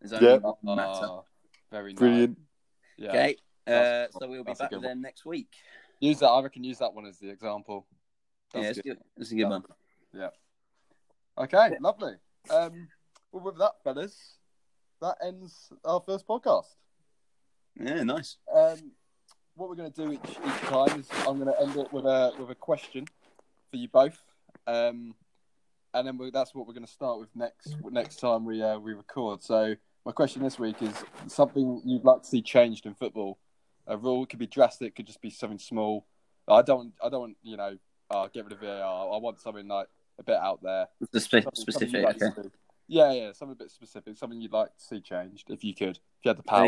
[0.00, 0.36] There's only Yeah.
[0.38, 0.90] one matter.
[1.04, 1.22] Ah,
[1.70, 1.98] very nice.
[1.98, 2.38] Brilliant.
[2.96, 3.08] Yeah.
[3.10, 3.36] Okay.
[3.66, 5.52] Uh, so we'll be back good with them next week.
[6.00, 6.28] Use that.
[6.28, 7.86] I reckon use that one as the example.
[8.54, 8.96] yeah, That's it's good.
[8.96, 9.04] good.
[9.18, 9.62] It's a good one.
[10.12, 10.28] Yeah.
[11.38, 12.14] Okay, lovely.
[12.50, 12.88] Um,
[13.30, 14.38] well, with that, fellas,
[15.00, 16.66] that ends our first podcast.
[17.80, 18.36] Yeah, nice.
[18.54, 18.92] Um,
[19.54, 22.04] what we're going to do each, each time is I'm going to end it with
[22.04, 23.06] a with a question
[23.70, 24.18] for you both,
[24.66, 25.14] um,
[25.94, 28.94] and then that's what we're going to start with next next time we uh, we
[28.94, 29.42] record.
[29.42, 29.74] So
[30.04, 30.94] my question this week is
[31.26, 33.38] something you'd like to see changed in football.
[33.86, 36.06] A rule could be drastic, could just be something small.
[36.48, 37.76] I don't I don't want you know
[38.10, 39.14] uh, get rid of VAR.
[39.14, 39.88] I want something like
[40.18, 40.86] a bit out there.
[41.12, 42.04] The spe- Something- something specific.
[42.04, 42.48] like Okay.
[42.88, 45.96] Yeah, yeah, something a bit specific, something you'd like to see changed if you could,
[45.96, 46.66] if you had the power.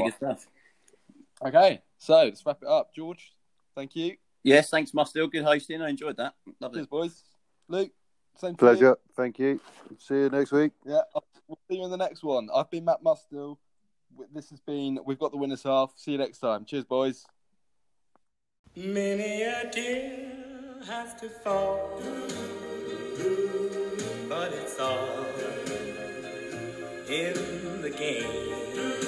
[1.43, 1.62] Good stuff.
[1.62, 2.95] Okay, so let's wrap it up.
[2.95, 3.35] George,
[3.74, 4.16] thank you.
[4.43, 5.30] Yes, thanks, Mustill.
[5.30, 5.80] Good hosting.
[5.82, 6.35] I enjoyed that.
[6.61, 6.80] Lovely.
[6.80, 7.22] Cheers, boys.
[7.68, 7.93] Luke,
[8.37, 8.70] same to you.
[8.70, 8.97] Pleasure.
[9.16, 9.61] Thank you.
[9.99, 10.72] See you next week.
[10.85, 11.01] Yeah,
[11.49, 12.49] we'll see you in the next one.
[12.55, 13.59] I've been Matt Mustill.
[14.32, 15.93] This has been, we've got the winners half.
[15.97, 16.64] See you next time.
[16.64, 17.24] Cheers, boys.
[18.76, 20.32] Many a tear
[20.87, 22.01] has to fall,
[24.28, 25.24] but it's all
[27.09, 29.03] in the game.